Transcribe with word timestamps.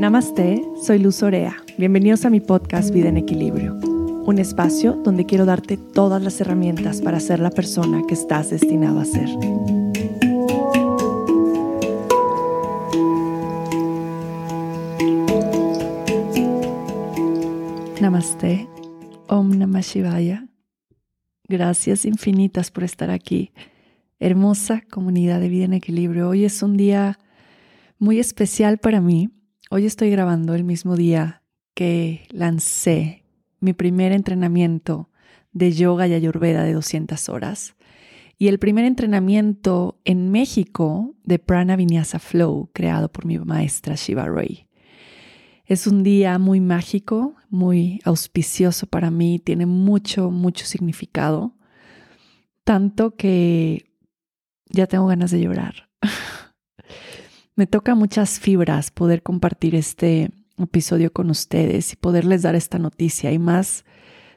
Namaste, 0.00 0.64
soy 0.82 0.98
Luz 0.98 1.22
Orea. 1.22 1.58
Bienvenidos 1.76 2.24
a 2.24 2.30
mi 2.30 2.40
podcast 2.40 2.90
Vida 2.90 3.10
en 3.10 3.18
Equilibrio, 3.18 3.74
un 3.74 4.38
espacio 4.38 4.94
donde 4.94 5.26
quiero 5.26 5.44
darte 5.44 5.76
todas 5.76 6.22
las 6.22 6.40
herramientas 6.40 7.02
para 7.02 7.20
ser 7.20 7.38
la 7.38 7.50
persona 7.50 8.00
que 8.08 8.14
estás 8.14 8.48
destinado 8.48 8.98
a 8.98 9.04
ser. 9.04 9.28
Namaste, 18.00 18.70
Om 19.28 19.58
Namah 19.58 19.82
Shivaya. 19.82 20.48
Gracias 21.46 22.06
infinitas 22.06 22.70
por 22.70 22.84
estar 22.84 23.10
aquí. 23.10 23.52
Hermosa 24.18 24.82
comunidad 24.90 25.40
de 25.40 25.50
vida 25.50 25.66
en 25.66 25.74
equilibrio. 25.74 26.30
Hoy 26.30 26.46
es 26.46 26.62
un 26.62 26.78
día 26.78 27.18
muy 27.98 28.18
especial 28.18 28.78
para 28.78 29.02
mí. 29.02 29.28
Hoy 29.72 29.86
estoy 29.86 30.10
grabando 30.10 30.56
el 30.56 30.64
mismo 30.64 30.96
día 30.96 31.44
que 31.74 32.26
lancé 32.30 33.22
mi 33.60 33.72
primer 33.72 34.10
entrenamiento 34.10 35.10
de 35.52 35.70
yoga 35.70 36.08
y 36.08 36.12
ayurveda 36.12 36.64
de 36.64 36.72
200 36.72 37.28
horas 37.28 37.76
y 38.36 38.48
el 38.48 38.58
primer 38.58 38.84
entrenamiento 38.84 40.00
en 40.04 40.32
México 40.32 41.14
de 41.22 41.38
Prana 41.38 41.76
Vinyasa 41.76 42.18
Flow 42.18 42.70
creado 42.72 43.12
por 43.12 43.26
mi 43.26 43.38
maestra 43.38 43.94
Shiva 43.94 44.26
Ray. 44.26 44.66
Es 45.64 45.86
un 45.86 46.02
día 46.02 46.36
muy 46.40 46.60
mágico, 46.60 47.36
muy 47.48 48.00
auspicioso 48.04 48.88
para 48.88 49.12
mí, 49.12 49.38
tiene 49.38 49.66
mucho, 49.66 50.32
mucho 50.32 50.66
significado, 50.66 51.54
tanto 52.64 53.14
que 53.14 53.84
ya 54.68 54.88
tengo 54.88 55.06
ganas 55.06 55.30
de 55.30 55.42
llorar. 55.42 55.89
Me 57.56 57.66
toca 57.66 57.94
muchas 57.94 58.38
fibras 58.38 58.90
poder 58.90 59.22
compartir 59.22 59.74
este 59.74 60.30
episodio 60.56 61.12
con 61.12 61.30
ustedes 61.30 61.92
y 61.92 61.96
poderles 61.96 62.42
dar 62.42 62.54
esta 62.54 62.78
noticia 62.78 63.32
y 63.32 63.38
más 63.38 63.84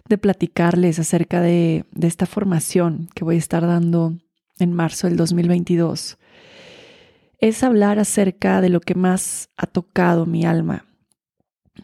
de 0.09 0.17
platicarles 0.17 0.99
acerca 0.99 1.41
de, 1.41 1.85
esta 2.01 2.25
formación 2.25 3.09
que 3.15 3.23
voy 3.23 3.35
a 3.35 3.39
estar 3.39 3.65
dando 3.65 4.17
en 4.59 4.73
marzo 4.73 5.07
del 5.07 5.17
2022. 5.17 6.17
Es 7.39 7.63
hablar 7.63 7.99
acerca 7.99 8.61
de 8.61 8.69
lo 8.69 8.79
que 8.79 8.95
más 8.95 9.49
ha 9.57 9.67
tocado 9.67 10.25
mi 10.25 10.45
alma, 10.45 10.85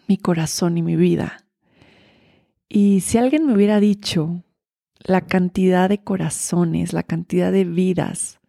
mi 0.07 0.17
corazón 0.17 0.77
y 0.77 0.81
mi 0.81 0.95
vida. 0.95 1.45
Y 2.67 3.01
si 3.01 3.17
alguien 3.17 3.45
me 3.45 3.53
hubiera 3.53 3.79
dicho 3.79 4.43
la 4.99 5.21
cantidad 5.21 5.89
de 5.89 6.03
corazones, 6.03 6.93
la 6.93 7.03
cantidad 7.03 7.51
de 7.51 7.65
vidas 7.65 8.39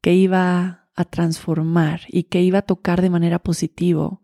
que 0.00 0.14
iba 0.14 0.77
a 0.98 1.04
transformar 1.04 2.00
y 2.08 2.24
que 2.24 2.42
iba 2.42 2.58
a 2.58 2.62
tocar 2.62 3.02
de 3.02 3.08
manera 3.08 3.38
positivo, 3.38 4.20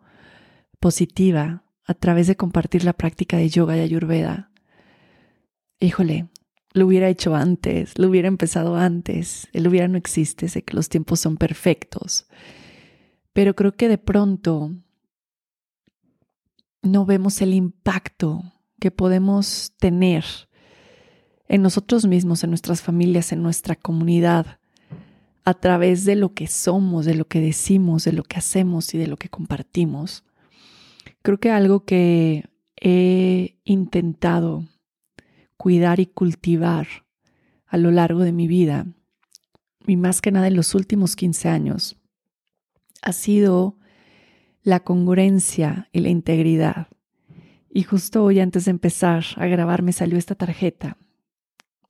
positiva 0.80 1.62
a 1.84 1.94
través 1.94 2.26
de 2.26 2.36
compartir 2.36 2.82
la 2.82 2.94
práctica 2.94 3.36
de 3.36 3.48
yoga 3.48 3.76
y 3.76 3.80
ayurveda. 3.80 4.50
Híjole, 5.78 6.26
lo 6.72 6.88
hubiera 6.88 7.08
hecho 7.08 7.36
antes, 7.36 7.96
lo 7.96 8.08
hubiera 8.08 8.26
empezado 8.26 8.74
antes, 8.74 9.46
el 9.52 9.68
hubiera 9.68 9.86
no 9.86 9.96
existe, 9.96 10.48
sé 10.48 10.64
que 10.64 10.74
los 10.74 10.88
tiempos 10.88 11.20
son 11.20 11.36
perfectos, 11.36 12.26
pero 13.32 13.54
creo 13.54 13.76
que 13.76 13.86
de 13.86 13.98
pronto 13.98 14.74
no 16.82 17.06
vemos 17.06 17.40
el 17.40 17.54
impacto 17.54 18.42
que 18.80 18.90
podemos 18.90 19.74
tener 19.78 20.24
en 21.46 21.62
nosotros 21.62 22.04
mismos, 22.04 22.42
en 22.42 22.50
nuestras 22.50 22.82
familias, 22.82 23.30
en 23.30 23.44
nuestra 23.44 23.76
comunidad, 23.76 24.58
a 25.44 25.54
través 25.54 26.04
de 26.04 26.16
lo 26.16 26.32
que 26.32 26.46
somos, 26.46 27.04
de 27.04 27.14
lo 27.14 27.26
que 27.26 27.40
decimos, 27.40 28.04
de 28.04 28.12
lo 28.12 28.22
que 28.22 28.38
hacemos 28.38 28.94
y 28.94 28.98
de 28.98 29.06
lo 29.06 29.16
que 29.16 29.28
compartimos. 29.28 30.24
Creo 31.22 31.38
que 31.38 31.50
algo 31.50 31.84
que 31.84 32.50
he 32.80 33.58
intentado 33.64 34.64
cuidar 35.56 36.00
y 36.00 36.06
cultivar 36.06 36.86
a 37.66 37.76
lo 37.76 37.90
largo 37.90 38.22
de 38.22 38.32
mi 38.32 38.46
vida, 38.46 38.86
y 39.86 39.96
más 39.96 40.22
que 40.22 40.32
nada 40.32 40.46
en 40.46 40.56
los 40.56 40.74
últimos 40.74 41.16
15 41.16 41.48
años, 41.48 41.96
ha 43.02 43.12
sido 43.12 43.76
la 44.62 44.80
congruencia 44.80 45.88
y 45.92 46.00
la 46.00 46.08
integridad. 46.08 46.88
Y 47.68 47.82
justo 47.82 48.24
hoy 48.24 48.40
antes 48.40 48.64
de 48.64 48.70
empezar 48.70 49.24
a 49.36 49.46
grabar 49.46 49.82
me 49.82 49.92
salió 49.92 50.16
esta 50.16 50.34
tarjeta 50.34 50.96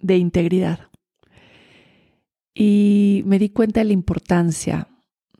de 0.00 0.16
integridad. 0.16 0.88
Y 2.54 3.22
me 3.26 3.38
di 3.38 3.48
cuenta 3.50 3.80
de 3.80 3.86
la 3.86 3.92
importancia 3.92 4.88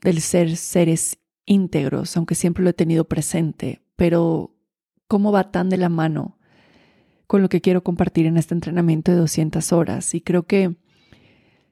del 0.01 0.21
ser 0.21 0.57
seres 0.57 1.17
íntegros, 1.45 2.15
aunque 2.17 2.35
siempre 2.35 2.63
lo 2.63 2.69
he 2.69 2.73
tenido 2.73 3.05
presente, 3.05 3.81
pero 3.95 4.53
cómo 5.07 5.31
va 5.31 5.51
tan 5.51 5.69
de 5.69 5.77
la 5.77 5.89
mano 5.89 6.37
con 7.27 7.41
lo 7.41 7.49
que 7.49 7.61
quiero 7.61 7.83
compartir 7.83 8.25
en 8.25 8.37
este 8.37 8.53
entrenamiento 8.53 9.11
de 9.11 9.17
200 9.17 9.71
horas. 9.71 10.13
Y 10.13 10.21
creo 10.21 10.43
que 10.43 10.75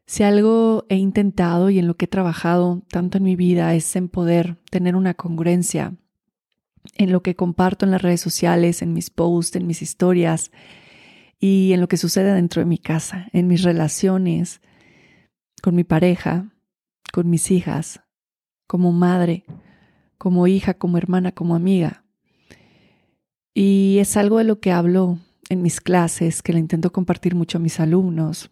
si 0.06 0.24
algo 0.24 0.86
he 0.90 0.96
intentado 0.96 1.70
y 1.70 1.80
en 1.80 1.88
lo 1.88 1.96
que 1.96 2.06
he 2.06 2.10
trabajado 2.10 2.82
tanto 2.90 3.18
en 3.18 3.24
mi 3.24 3.36
vida 3.36 3.74
es 3.76 3.96
en 3.96 4.10
poder 4.10 4.58
tener 4.70 4.96
una 4.96 5.14
congruencia 5.14 5.96
en 6.96 7.12
lo 7.12 7.24
que 7.24 7.36
comparto 7.36 7.86
en 7.86 7.92
las 7.92 8.02
redes 8.02 8.22
sociales, 8.22 8.82
en 8.82 8.94
mis 8.94 9.10
posts, 9.10 9.56
en 9.56 9.68
mis 9.68 9.82
historias 9.82 10.52
y 11.40 11.72
en 11.74 11.82
lo 11.82 11.88
que 11.88 11.98
sucede 11.98 12.34
dentro 12.34 12.62
de 12.62 12.66
mi 12.66 12.78
casa, 12.78 13.28
en 13.32 13.48
mis 13.48 13.64
relaciones, 13.64 14.62
con 15.64 15.76
mi 15.76 15.86
pareja, 15.86 16.52
con 17.14 17.30
mis 17.30 17.50
hijas, 17.50 18.02
como 18.68 18.92
madre, 18.92 19.46
como 20.18 20.46
hija, 20.46 20.74
como 20.74 20.98
hermana, 20.98 21.32
como 21.32 21.56
amiga. 21.56 22.04
Y 23.54 23.96
es 24.00 24.18
algo 24.18 24.40
de 24.40 24.44
lo 24.44 24.60
que 24.60 24.74
hablo 24.74 25.20
en 25.48 25.62
mis 25.62 25.80
clases, 25.80 26.42
que 26.42 26.52
le 26.52 26.60
intento 26.60 26.92
compartir 26.92 27.34
mucho 27.34 27.60
a 27.60 27.62
mis 27.62 27.80
alumnos. 27.80 28.52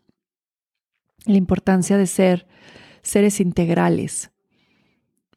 La 1.26 1.36
importancia 1.36 1.98
de 1.98 2.08
ser 2.08 2.48
seres 3.02 3.42
integrales, 3.42 4.32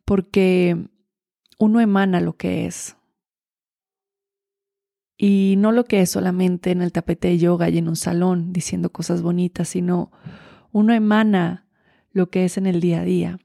porque 0.05 0.77
uno 1.59 1.81
emana 1.81 2.21
lo 2.21 2.37
que 2.37 2.67
es. 2.67 2.97
Y 5.17 5.57
no 5.59 5.73
lo 5.73 5.87
que 5.87 6.03
es 6.03 6.11
solamente 6.11 6.71
en 6.71 6.83
el 6.83 6.93
tapete 6.93 7.29
de 7.29 7.39
yoga 7.39 7.69
y 7.69 7.79
en 7.79 7.89
un 7.89 7.97
salón 7.97 8.53
diciendo 8.53 8.93
cosas 8.93 9.23
bonitas, 9.23 9.71
sino 9.71 10.13
uno 10.71 10.95
emana 10.95 11.64
lo 12.15 12.31
que 12.31 12.47
es 12.47 12.57
en 12.57 12.67
el 12.67 12.81
día 12.81 13.01
a 13.01 13.05
día. 13.05 13.39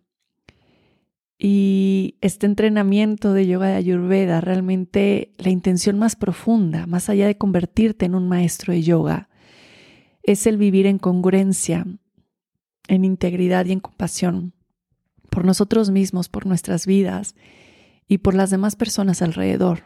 Y 1.37 2.15
este 2.21 2.45
entrenamiento 2.45 3.33
de 3.33 3.47
yoga 3.47 3.67
de 3.67 3.75
Ayurveda, 3.75 4.39
realmente 4.39 5.33
la 5.37 5.49
intención 5.49 5.99
más 5.99 6.15
profunda, 6.15 6.85
más 6.85 7.09
allá 7.09 7.27
de 7.27 7.37
convertirte 7.37 8.05
en 8.05 8.15
un 8.15 8.29
maestro 8.29 8.73
de 8.73 8.83
yoga, 8.83 9.29
es 10.23 10.47
el 10.47 10.57
vivir 10.57 10.85
en 10.85 10.99
congruencia, 10.99 11.85
en 12.87 13.05
integridad 13.05 13.65
y 13.65 13.73
en 13.73 13.79
compasión 13.79 14.53
por 15.29 15.45
nosotros 15.45 15.91
mismos, 15.91 16.27
por 16.27 16.45
nuestras 16.45 16.85
vidas 16.85 17.35
y 18.07 18.19
por 18.19 18.35
las 18.35 18.49
demás 18.49 18.75
personas 18.75 19.21
alrededor. 19.21 19.83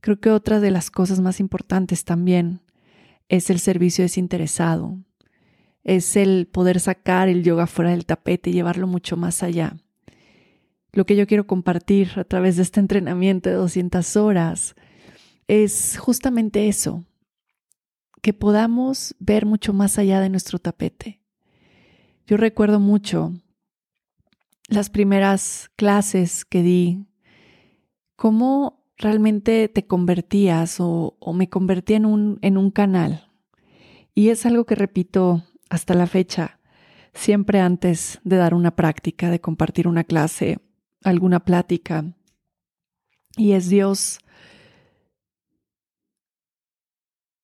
Creo 0.00 0.18
que 0.18 0.30
otra 0.30 0.60
de 0.60 0.70
las 0.70 0.90
cosas 0.90 1.20
más 1.20 1.40
importantes 1.40 2.04
también 2.04 2.62
es 3.28 3.50
el 3.50 3.60
servicio 3.60 4.02
desinteresado, 4.02 4.98
es 5.84 6.16
el 6.16 6.46
poder 6.46 6.80
sacar 6.80 7.28
el 7.28 7.42
yoga 7.42 7.66
fuera 7.66 7.90
del 7.90 8.06
tapete 8.06 8.50
y 8.50 8.52
llevarlo 8.52 8.86
mucho 8.86 9.16
más 9.16 9.42
allá. 9.42 9.76
Lo 10.92 11.06
que 11.06 11.16
yo 11.16 11.26
quiero 11.26 11.46
compartir 11.46 12.12
a 12.16 12.24
través 12.24 12.56
de 12.56 12.62
este 12.62 12.80
entrenamiento 12.80 13.48
de 13.48 13.56
200 13.56 14.16
horas 14.16 14.74
es 15.46 15.98
justamente 15.98 16.68
eso, 16.68 17.04
que 18.22 18.32
podamos 18.32 19.14
ver 19.18 19.46
mucho 19.46 19.72
más 19.72 19.98
allá 19.98 20.20
de 20.20 20.28
nuestro 20.28 20.58
tapete. 20.58 21.20
Yo 22.26 22.36
recuerdo 22.36 22.78
mucho 22.78 23.32
las 24.68 24.90
primeras 24.90 25.70
clases 25.76 26.44
que 26.44 26.62
di, 26.62 27.06
cómo 28.16 28.84
realmente 28.96 29.68
te 29.68 29.86
convertías 29.86 30.76
o, 30.78 31.16
me 31.34 31.48
convertí 31.48 31.94
en 31.94 32.06
un, 32.06 32.38
en 32.42 32.56
un 32.58 32.70
canal. 32.70 33.28
Y 34.14 34.28
es 34.28 34.44
algo 34.44 34.66
que 34.66 34.74
repito 34.74 35.42
hasta 35.70 35.94
la 35.94 36.06
fecha, 36.06 36.58
siempre 37.14 37.60
antes 37.60 38.20
de 38.24 38.36
dar 38.36 38.52
una 38.52 38.76
práctica, 38.76 39.30
de 39.30 39.40
compartir 39.40 39.88
una 39.88 40.04
clase, 40.04 40.58
alguna 41.02 41.40
plática. 41.40 42.04
Y 43.36 43.52
es 43.52 43.68
Dios, 43.68 44.18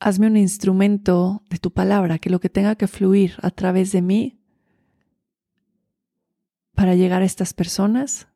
hazme 0.00 0.26
un 0.26 0.36
instrumento 0.36 1.42
de 1.48 1.58
tu 1.58 1.72
palabra, 1.72 2.18
que 2.18 2.28
lo 2.28 2.40
que 2.40 2.50
tenga 2.50 2.74
que 2.74 2.88
fluir 2.88 3.34
a 3.40 3.50
través 3.50 3.92
de 3.92 4.02
mí 4.02 4.40
para 6.74 6.94
llegar 6.94 7.22
a 7.22 7.26
estas 7.26 7.54
personas, 7.54 8.28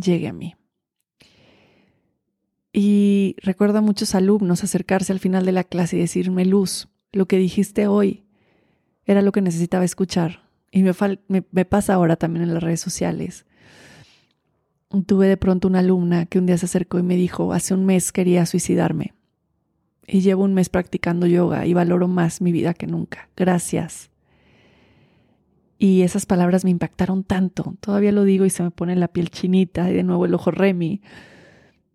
llegue 0.00 0.28
a 0.28 0.32
mí. 0.32 0.54
Y 2.72 3.36
recuerdo 3.42 3.78
a 3.78 3.82
muchos 3.82 4.14
alumnos 4.14 4.64
acercarse 4.64 5.12
al 5.12 5.20
final 5.20 5.44
de 5.44 5.52
la 5.52 5.64
clase 5.64 5.96
y 5.96 6.00
decirme, 6.00 6.44
Luz, 6.44 6.88
lo 7.12 7.26
que 7.26 7.36
dijiste 7.36 7.86
hoy 7.86 8.23
era 9.06 9.22
lo 9.22 9.32
que 9.32 9.42
necesitaba 9.42 9.84
escuchar. 9.84 10.48
Y 10.70 10.82
me, 10.82 11.64
pasa 11.64 11.94
ahora 11.94 12.16
también 12.16 12.44
en 12.44 12.54
las 12.54 12.62
redes 12.62 12.80
sociales. 12.80 13.46
tuve 15.06 15.28
de 15.28 15.36
pronto 15.36 15.68
una 15.68 15.80
alumna 15.80 16.26
que 16.26 16.38
un 16.38 16.46
día 16.46 16.58
se 16.58 16.66
acercó 16.66 16.98
y 16.98 17.02
me 17.02 17.16
dijo, 17.16 17.52
hace 17.52 17.74
un 17.74 17.84
mes 17.84 18.12
quería 18.12 18.44
suicidarme 18.46 19.14
y 20.06 20.20
llevo 20.20 20.44
un 20.44 20.54
mes 20.54 20.68
practicando 20.68 21.26
yoga 21.26 21.66
y 21.66 21.74
valoro 21.74 22.08
más 22.08 22.40
mi 22.40 22.52
vida 22.52 22.74
que 22.74 22.86
nunca. 22.86 23.28
Gracias. 23.36 24.10
Y 25.78 26.02
esas 26.02 26.26
palabras 26.26 26.64
me 26.64 26.70
impactaron 26.70 27.24
tanto. 27.24 27.74
Todavía 27.80 28.12
lo 28.12 28.24
digo 28.24 28.44
y 28.44 28.50
se 28.50 28.62
me 28.62 28.70
pone 28.70 28.96
la 28.96 29.08
piel 29.08 29.30
chinita 29.30 29.90
y 29.90 29.94
de 29.94 30.02
nuevo 30.02 30.24
el 30.24 30.34
ojo 30.34 30.50
remi, 30.50 31.02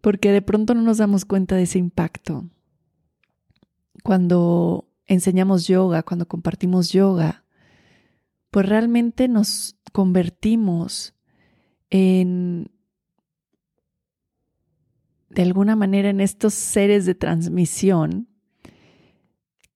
porque 0.01 0.31
de 0.31 0.41
pronto 0.41 0.73
no 0.73 0.81
nos 0.81 0.97
damos 0.97 1.25
cuenta 1.25 1.55
de 1.55 1.63
ese 1.63 1.79
impacto. 1.79 2.45
Cuando 4.03 4.88
enseñamos 5.09 5.67
yoga, 5.67 6.03
cuando 6.03 6.27
compartimos 6.27 6.91
yoga, 6.91 7.43
pues 8.51 8.67
realmente 8.67 9.27
nos 9.27 9.75
convertimos 9.91 11.15
en, 11.89 12.71
de 15.29 15.41
alguna 15.41 15.75
manera, 15.75 16.09
en 16.09 16.21
estos 16.21 16.53
seres 16.53 17.05
de 17.05 17.15
transmisión 17.15 18.29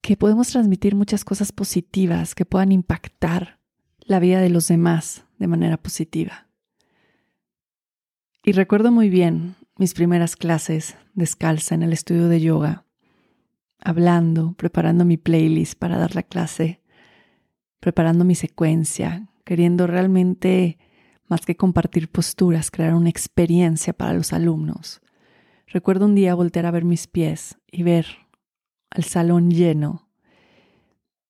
que 0.01 0.17
podemos 0.17 0.49
transmitir 0.49 0.95
muchas 0.95 1.25
cosas 1.25 1.51
positivas 1.51 2.35
que 2.35 2.45
puedan 2.45 2.71
impactar 2.71 3.59
la 4.01 4.19
vida 4.19 4.39
de 4.39 4.49
los 4.49 4.67
demás 4.67 5.25
de 5.39 5.47
manera 5.47 5.77
positiva. 5.77 6.47
Y 8.43 8.51
recuerdo 8.51 8.91
muy 8.91 9.09
bien 9.09 9.55
mis 9.77 9.95
primeras 9.95 10.35
clases 10.35 10.95
descalza 11.15 11.73
en 11.73 11.81
el 11.81 11.93
estudio 11.93 12.27
de 12.27 12.41
yoga, 12.41 12.82
hablando, 13.83 14.53
preparando 14.53 15.05
mi 15.05 15.17
playlist 15.17 15.77
para 15.77 15.97
dar 15.97 16.15
la 16.15 16.23
clase, 16.23 16.81
preparando 17.79 18.23
mi 18.25 18.35
secuencia, 18.35 19.27
queriendo 19.43 19.87
realmente, 19.87 20.77
más 21.27 21.45
que 21.45 21.55
compartir 21.55 22.09
posturas, 22.09 22.71
crear 22.71 22.95
una 22.95 23.09
experiencia 23.09 23.93
para 23.93 24.13
los 24.13 24.33
alumnos. 24.33 25.01
Recuerdo 25.67 26.05
un 26.05 26.15
día 26.15 26.35
voltear 26.35 26.65
a 26.65 26.71
ver 26.71 26.85
mis 26.85 27.07
pies 27.07 27.57
y 27.71 27.83
ver 27.83 28.05
al 28.89 29.03
salón 29.03 29.51
lleno 29.51 30.07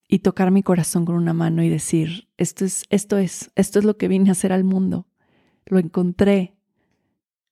y 0.08 0.20
tocar 0.20 0.52
mi 0.52 0.62
corazón 0.62 1.06
con 1.06 1.16
una 1.16 1.34
mano 1.34 1.64
y 1.64 1.70
decir, 1.70 2.28
esto 2.38 2.66
es, 2.66 2.84
esto 2.90 3.18
es, 3.18 3.52
esto 3.56 3.80
es 3.80 3.86
lo 3.86 3.98
que 3.98 4.08
vine 4.08 4.30
a 4.30 4.34
hacer 4.34 4.52
al 4.52 4.64
mundo. 4.64 5.08
Lo 5.66 5.80
encontré, 5.80 6.56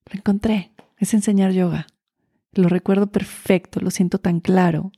lo 0.06 0.18
encontré, 0.18 0.72
es 0.98 1.14
enseñar 1.14 1.52
yoga. 1.52 1.86
Lo 2.54 2.68
recuerdo 2.68 3.06
perfecto, 3.06 3.80
lo 3.80 3.90
siento 3.90 4.18
tan 4.18 4.40
claro. 4.40 4.92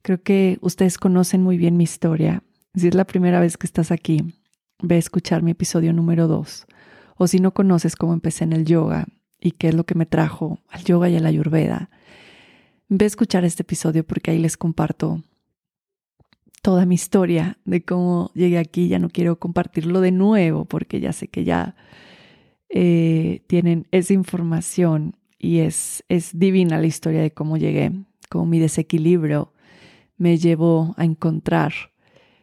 Creo 0.00 0.22
que 0.22 0.58
ustedes 0.62 0.96
conocen 0.96 1.42
muy 1.42 1.58
bien 1.58 1.76
mi 1.76 1.84
historia. 1.84 2.42
Si 2.74 2.88
es 2.88 2.94
la 2.94 3.04
primera 3.04 3.40
vez 3.40 3.58
que 3.58 3.66
estás 3.66 3.90
aquí, 3.90 4.34
ve 4.82 4.94
a 4.94 4.98
escuchar 4.98 5.42
mi 5.42 5.50
episodio 5.50 5.92
número 5.92 6.28
2. 6.28 6.66
O 7.18 7.26
si 7.26 7.40
no 7.40 7.52
conoces 7.52 7.94
cómo 7.94 8.14
empecé 8.14 8.44
en 8.44 8.54
el 8.54 8.64
yoga 8.64 9.06
y 9.38 9.52
qué 9.52 9.68
es 9.68 9.74
lo 9.74 9.84
que 9.84 9.94
me 9.96 10.06
trajo 10.06 10.60
al 10.68 10.82
yoga 10.84 11.10
y 11.10 11.16
a 11.16 11.20
la 11.20 11.28
ayurveda, 11.28 11.90
ve 12.88 13.04
a 13.04 13.08
escuchar 13.08 13.44
este 13.44 13.64
episodio 13.64 14.06
porque 14.06 14.30
ahí 14.30 14.38
les 14.38 14.56
comparto 14.56 15.22
toda 16.62 16.86
mi 16.86 16.94
historia 16.94 17.58
de 17.66 17.84
cómo 17.84 18.30
llegué 18.34 18.56
aquí. 18.56 18.88
Ya 18.88 18.98
no 18.98 19.10
quiero 19.10 19.38
compartirlo 19.38 20.00
de 20.00 20.12
nuevo 20.12 20.64
porque 20.64 21.00
ya 21.00 21.12
sé 21.12 21.28
que 21.28 21.44
ya 21.44 21.76
eh, 22.70 23.42
tienen 23.46 23.86
esa 23.90 24.14
información 24.14 25.17
y 25.38 25.60
es, 25.60 26.04
es 26.08 26.38
divina 26.38 26.80
la 26.80 26.86
historia 26.86 27.22
de 27.22 27.32
cómo 27.32 27.56
llegué, 27.56 27.92
cómo 28.28 28.46
mi 28.46 28.58
desequilibrio 28.58 29.52
me 30.16 30.36
llevó 30.36 30.94
a 30.96 31.04
encontrar 31.04 31.72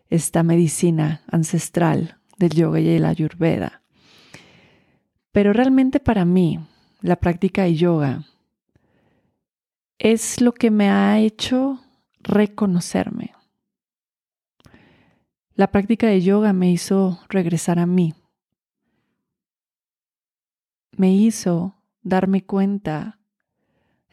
esta 0.10 0.44
medicina 0.44 1.24
ancestral 1.28 2.18
del 2.38 2.52
yoga 2.52 2.80
y 2.80 3.00
la 3.00 3.10
ayurveda. 3.10 3.82
Pero 5.32 5.52
realmente 5.52 6.00
para 6.00 6.24
mí, 6.24 6.60
la 7.02 7.18
práctica 7.18 7.64
de 7.64 7.76
yoga 7.76 8.26
es 9.98 10.42
lo 10.42 10.54
que 10.54 10.72
me 10.72 10.90
ha 10.90 11.20
hecho 11.20 11.82
reconocerme. 12.20 13.34
La 15.54 15.72
práctica 15.72 16.08
de 16.08 16.22
yoga 16.22 16.54
me 16.54 16.72
hizo 16.72 17.20
regresar 17.30 17.80
a 17.80 17.86
mí. 17.86 18.14
Me 20.92 21.14
hizo 21.14 21.75
darme 22.06 22.46
cuenta 22.46 23.20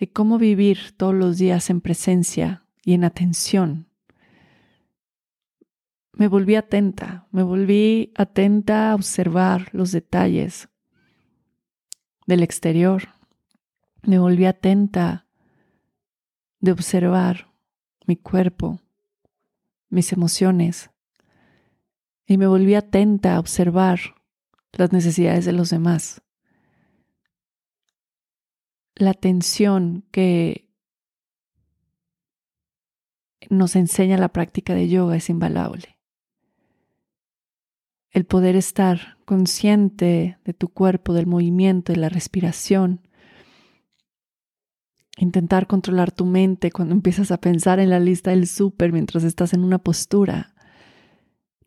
de 0.00 0.10
cómo 0.10 0.38
vivir 0.38 0.96
todos 0.96 1.14
los 1.14 1.38
días 1.38 1.70
en 1.70 1.80
presencia 1.80 2.64
y 2.82 2.94
en 2.94 3.04
atención. 3.04 3.86
Me 6.14 6.26
volví 6.26 6.56
atenta, 6.56 7.28
me 7.30 7.42
volví 7.42 8.12
atenta 8.16 8.90
a 8.90 8.94
observar 8.94 9.68
los 9.72 9.92
detalles 9.92 10.68
del 12.26 12.42
exterior. 12.42 13.10
Me 14.02 14.18
volví 14.18 14.46
atenta 14.46 15.26
de 16.60 16.72
observar 16.72 17.52
mi 18.06 18.16
cuerpo, 18.16 18.80
mis 19.90 20.12
emociones, 20.12 20.90
y 22.26 22.38
me 22.38 22.46
volví 22.46 22.74
atenta 22.74 23.36
a 23.36 23.38
observar 23.38 24.00
las 24.72 24.92
necesidades 24.92 25.44
de 25.44 25.52
los 25.52 25.68
demás. 25.68 26.21
La 28.94 29.10
atención 29.10 30.04
que 30.10 30.68
nos 33.50 33.76
enseña 33.76 34.18
la 34.18 34.28
práctica 34.28 34.74
de 34.74 34.88
yoga 34.88 35.16
es 35.16 35.28
invaluable. 35.28 35.98
El 38.10 38.26
poder 38.26 38.56
estar 38.56 39.18
consciente 39.24 40.38
de 40.44 40.52
tu 40.52 40.68
cuerpo, 40.68 41.14
del 41.14 41.26
movimiento, 41.26 41.92
de 41.92 41.98
la 41.98 42.08
respiración. 42.08 43.08
Intentar 45.16 45.66
controlar 45.66 46.12
tu 46.12 46.26
mente 46.26 46.70
cuando 46.70 46.94
empiezas 46.94 47.30
a 47.30 47.40
pensar 47.40 47.80
en 47.80 47.90
la 47.90 48.00
lista 48.00 48.30
del 48.30 48.46
súper 48.46 48.92
mientras 48.92 49.24
estás 49.24 49.54
en 49.54 49.64
una 49.64 49.78
postura 49.78 50.52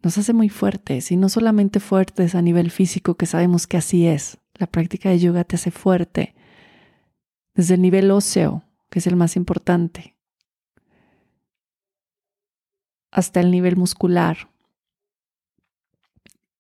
nos 0.05 0.19
hace 0.19 0.33
muy 0.33 0.49
fuertes 0.49 1.11
y 1.11 1.17
no 1.17 1.29
solamente 1.29 1.79
fuertes 1.79 2.35
a 2.35 2.41
nivel 2.43 2.69
físico, 2.69 3.15
que 3.15 3.25
sabemos 3.25 3.65
que 3.65 3.77
así 3.77 4.05
es. 4.05 4.37
La 4.53 4.67
práctica 4.67 5.09
de 5.09 5.17
yoga 5.17 5.43
te 5.45 5.55
hace 5.55 5.71
fuerte 5.71 6.35
desde 7.55 7.75
el 7.75 7.81
nivel 7.81 8.11
óseo, 8.11 8.63
que 8.89 8.99
es 8.99 9.07
el 9.07 9.15
más 9.15 9.35
importante, 9.35 10.15
hasta 13.11 13.39
el 13.39 13.49
nivel 13.49 13.77
muscular. 13.77 14.49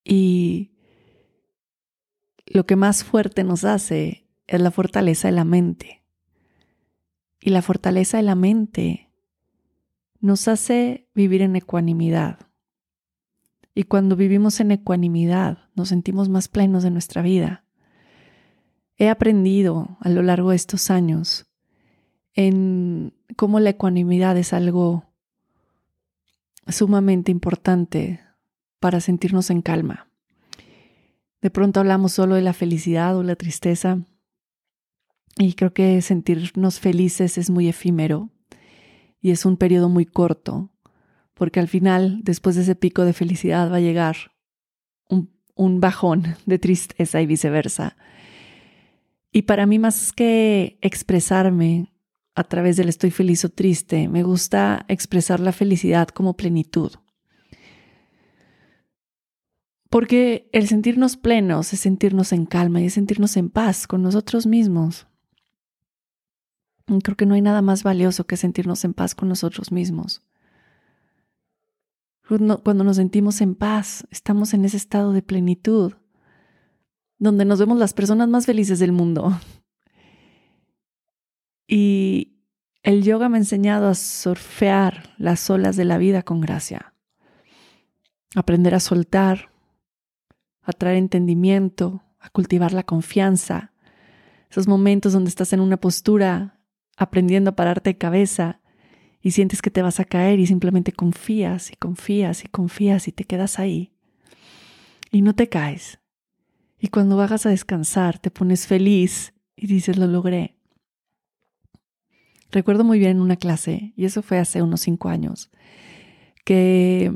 Y 0.03 0.71
lo 2.45 2.65
que 2.65 2.75
más 2.75 3.03
fuerte 3.03 3.43
nos 3.43 3.65
hace 3.65 4.27
es 4.47 4.61
la 4.61 4.71
fortaleza 4.71 5.27
de 5.27 5.33
la 5.33 5.45
mente. 5.45 6.03
Y 7.39 7.51
la 7.51 7.61
fortaleza 7.61 8.17
de 8.17 8.23
la 8.23 8.35
mente 8.35 9.11
nos 10.19 10.47
hace 10.47 11.07
vivir 11.13 11.41
en 11.41 11.55
ecuanimidad 11.55 12.45
y 13.77 13.83
cuando 13.83 14.15
vivimos 14.15 14.61
en 14.61 14.71
ecuanimidad, 14.71 15.69
nos 15.75 15.89
sentimos 15.89 16.29
más 16.29 16.47
plenos 16.47 16.81
de 16.81 16.91
nuestra 16.91 17.21
vida. 17.21 17.64
He 18.97 19.09
aprendido 19.09 19.97
a 19.99 20.09
lo 20.09 20.21
largo 20.21 20.51
de 20.51 20.55
estos 20.55 20.89
años 20.89 21.45
en 22.33 23.13
cómo 23.35 23.59
la 23.59 23.71
ecuanimidad 23.71 24.37
es 24.37 24.53
algo 24.53 25.05
sumamente 26.67 27.31
importante 27.31 28.21
para 28.79 28.99
sentirnos 28.99 29.49
en 29.49 29.61
calma. 29.61 30.07
De 31.41 31.49
pronto 31.49 31.79
hablamos 31.79 32.13
solo 32.13 32.35
de 32.35 32.41
la 32.41 32.53
felicidad 32.53 33.15
o 33.17 33.23
la 33.23 33.35
tristeza 33.35 33.99
y 35.37 35.53
creo 35.53 35.73
que 35.73 36.01
sentirnos 36.01 36.79
felices 36.79 37.37
es 37.37 37.49
muy 37.49 37.67
efímero 37.67 38.29
y 39.21 39.31
es 39.31 39.45
un 39.45 39.57
periodo 39.57 39.89
muy 39.89 40.05
corto 40.05 40.71
porque 41.35 41.59
al 41.59 41.67
final, 41.67 42.21
después 42.23 42.55
de 42.55 42.63
ese 42.63 42.75
pico 42.75 43.03
de 43.03 43.13
felicidad, 43.13 43.71
va 43.71 43.77
a 43.77 43.81
llegar 43.81 44.15
un, 45.09 45.79
bajón 45.79 46.35
de 46.45 46.59
tristeza 46.59 47.21
y 47.21 47.25
viceversa. 47.25 47.95
Y 49.35 49.41
para 49.41 49.65
mí, 49.65 49.79
más 49.79 50.13
que 50.13 50.79
expresarme 50.79 51.91
a 52.35 52.45
través 52.45 52.77
del 52.77 52.87
estoy 52.87 53.11
feliz 53.11 53.43
o 53.43 53.49
triste, 53.49 54.07
me 54.07 54.23
gusta 54.23 54.85
expresar 54.87 55.41
la 55.41 55.51
felicidad 55.51 56.07
como 56.07 56.37
plenitud. 56.37 56.93
Porque 59.89 60.49
el 60.53 60.69
sentirnos 60.69 61.17
plenos 61.17 61.73
es 61.73 61.81
sentirnos 61.81 62.31
en 62.31 62.45
calma 62.45 62.79
y 62.79 62.85
es 62.85 62.93
sentirnos 62.93 63.35
en 63.35 63.49
paz 63.49 63.87
con 63.87 64.03
nosotros 64.03 64.47
mismos. 64.47 65.05
Creo 67.03 67.17
que 67.17 67.25
no 67.25 67.33
hay 67.33 67.41
nada 67.41 67.61
más 67.61 67.83
valioso 67.83 68.25
que 68.25 68.37
sentirnos 68.37 68.85
en 68.85 68.93
paz 68.93 69.15
con 69.15 69.27
nosotros 69.27 69.69
mismos. 69.69 70.23
Cuando 72.29 72.85
nos 72.85 72.95
sentimos 72.95 73.41
en 73.41 73.55
paz, 73.55 74.07
estamos 74.11 74.53
en 74.53 74.63
ese 74.63 74.77
estado 74.77 75.11
de 75.11 75.21
plenitud, 75.21 75.91
donde 77.17 77.45
nos 77.45 77.59
vemos 77.59 77.77
las 77.77 77.93
personas 77.93 78.27
más 78.27 78.45
felices 78.45 78.79
del 78.79 78.91
mundo. 78.91 79.39
Y 81.67 82.35
el 82.83 83.03
yoga 83.03 83.29
me 83.29 83.37
ha 83.37 83.39
enseñado 83.39 83.87
a 83.87 83.95
surfear 83.95 85.13
las 85.17 85.49
olas 85.49 85.75
de 85.75 85.85
la 85.85 85.97
vida 85.97 86.21
con 86.23 86.41
gracia, 86.41 86.93
aprender 88.35 88.75
a 88.75 88.79
soltar, 88.79 89.49
a 90.61 90.71
traer 90.71 90.97
entendimiento, 90.97 92.03
a 92.19 92.29
cultivar 92.29 92.73
la 92.73 92.83
confianza, 92.83 93.71
esos 94.49 94.67
momentos 94.67 95.13
donde 95.13 95.29
estás 95.29 95.53
en 95.53 95.59
una 95.59 95.77
postura 95.77 96.59
aprendiendo 96.97 97.49
a 97.51 97.55
pararte 97.55 97.91
de 97.91 97.97
cabeza 97.97 98.61
y 99.21 99.31
sientes 99.31 99.61
que 99.61 99.71
te 99.71 99.81
vas 99.81 99.99
a 99.99 100.05
caer 100.05 100.39
y 100.39 100.45
simplemente 100.45 100.91
confías 100.91 101.71
y 101.71 101.75
confías 101.75 102.45
y 102.45 102.47
confías 102.47 103.07
y 103.07 103.11
te 103.11 103.23
quedas 103.23 103.59
ahí 103.59 103.91
y 105.11 105.21
no 105.21 105.33
te 105.33 105.49
caes. 105.49 105.99
Y 106.79 106.89
cuando 106.89 107.17
vas 107.17 107.45
a 107.45 107.49
descansar 107.49 108.19
te 108.19 108.31
pones 108.31 108.67
feliz 108.67 109.33
y 109.55 109.67
dices 109.67 109.97
lo 109.97 110.07
logré. 110.07 110.55
Recuerdo 112.51 112.83
muy 112.83 112.99
bien 112.99 113.11
en 113.11 113.21
una 113.21 113.35
clase, 113.35 113.93
y 113.97 114.05
eso 114.05 114.21
fue 114.21 114.39
hace 114.39 114.61
unos 114.61 114.81
cinco 114.81 115.09
años, 115.09 115.51
que 116.45 117.13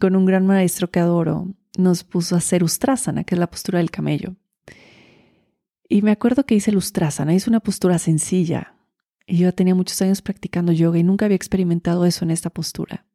con 0.00 0.16
un 0.16 0.24
gran 0.24 0.46
maestro 0.46 0.90
que 0.90 1.00
adoro 1.00 1.48
nos 1.76 2.04
puso 2.04 2.34
a 2.34 2.38
hacer 2.38 2.64
ustrasana, 2.64 3.24
que 3.24 3.34
es 3.34 3.38
la 3.38 3.50
postura 3.50 3.78
del 3.78 3.90
camello. 3.90 4.36
Y 5.88 6.02
me 6.02 6.10
acuerdo 6.10 6.44
que 6.44 6.54
hice 6.54 6.76
ustrasana, 6.76 7.34
hice 7.34 7.50
una 7.50 7.60
postura 7.60 7.98
sencilla. 7.98 8.74
Y 9.26 9.38
yo 9.38 9.52
tenía 9.52 9.74
muchos 9.74 10.00
años 10.02 10.22
practicando 10.22 10.72
yoga 10.72 10.98
y 10.98 11.02
nunca 11.02 11.26
había 11.26 11.36
experimentado 11.36 12.04
eso 12.04 12.24
en 12.24 12.30
esta 12.30 12.50
postura. 12.50 13.06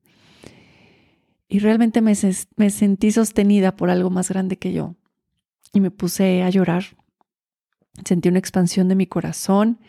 Y 1.48 1.60
realmente 1.60 2.02
me, 2.02 2.14
me 2.56 2.70
sentí 2.70 3.12
sostenida 3.12 3.76
por 3.76 3.90
algo 3.90 4.10
más 4.10 4.30
grande 4.30 4.58
que 4.58 4.74
yo. 4.74 4.96
Y 5.74 5.82
me 5.82 5.92
puse 5.92 6.44
a 6.44 6.50
llorar. 6.50 6.84
Sentí 8.06 8.30
una 8.30 8.40
expansión 8.40 8.88
de 8.88 8.96
mi 8.96 9.08
corazón 9.08 9.80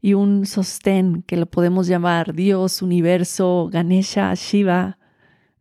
y 0.00 0.14
un 0.14 0.46
sostén 0.46 1.22
que 1.22 1.36
lo 1.36 1.46
podemos 1.46 1.88
llamar 1.88 2.34
Dios, 2.34 2.80
universo, 2.80 3.68
Ganesha, 3.72 4.32
Shiva, 4.34 4.98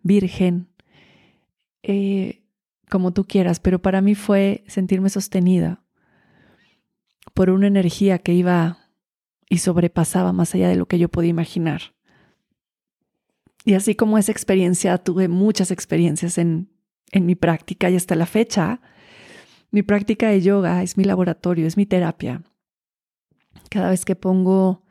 Virgen, 0.04 0.68
eh, 1.82 2.44
como 2.90 3.12
tú 3.12 3.26
quieras, 3.26 3.60
pero 3.60 3.82
para 3.82 4.02
mí 4.02 4.16
fue 4.16 4.64
sentirme 4.68 5.10
sostenida 5.10 5.84
por 7.34 7.50
una 7.50 7.68
energía 7.68 8.20
que 8.20 8.34
iba 8.34 8.90
y 9.50 9.60
sobrepasaba 9.60 10.34
más 10.34 10.56
allá 10.56 10.70
de 10.70 10.76
lo 10.76 10.88
que 10.88 11.00
yo 11.00 11.10
podía 11.10 11.30
imaginar. 11.30 11.94
Y 13.64 13.74
así 13.74 13.96
como 13.96 14.18
esa 14.18 14.32
experiencia, 14.32 14.98
tuve 15.00 15.28
muchas 15.28 15.72
experiencias 15.72 16.38
en, 16.38 16.70
en 17.12 17.26
mi 17.26 17.36
práctica 17.36 17.90
y 17.90 17.96
hasta 17.96 18.16
la 18.16 18.28
fecha, 18.28 18.80
mi 19.76 19.84
práctica 19.84 20.30
de 20.30 20.40
yoga 20.40 20.84
es 20.84 20.96
mi 20.96 21.04
laboratorio, 21.04 21.68
es 21.68 21.76
mi 21.76 21.86
terapia. 21.86 22.42
Cada 23.70 23.90
vez 23.90 24.06
que 24.06 24.16
pongo 24.16 24.86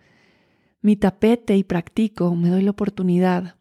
mi 0.83 0.95
tapete 0.95 1.57
y 1.57 1.65
practico, 1.65 2.35
me 2.37 2.51
doy 2.51 2.61
la 2.61 2.73
oportunidad 2.73 3.57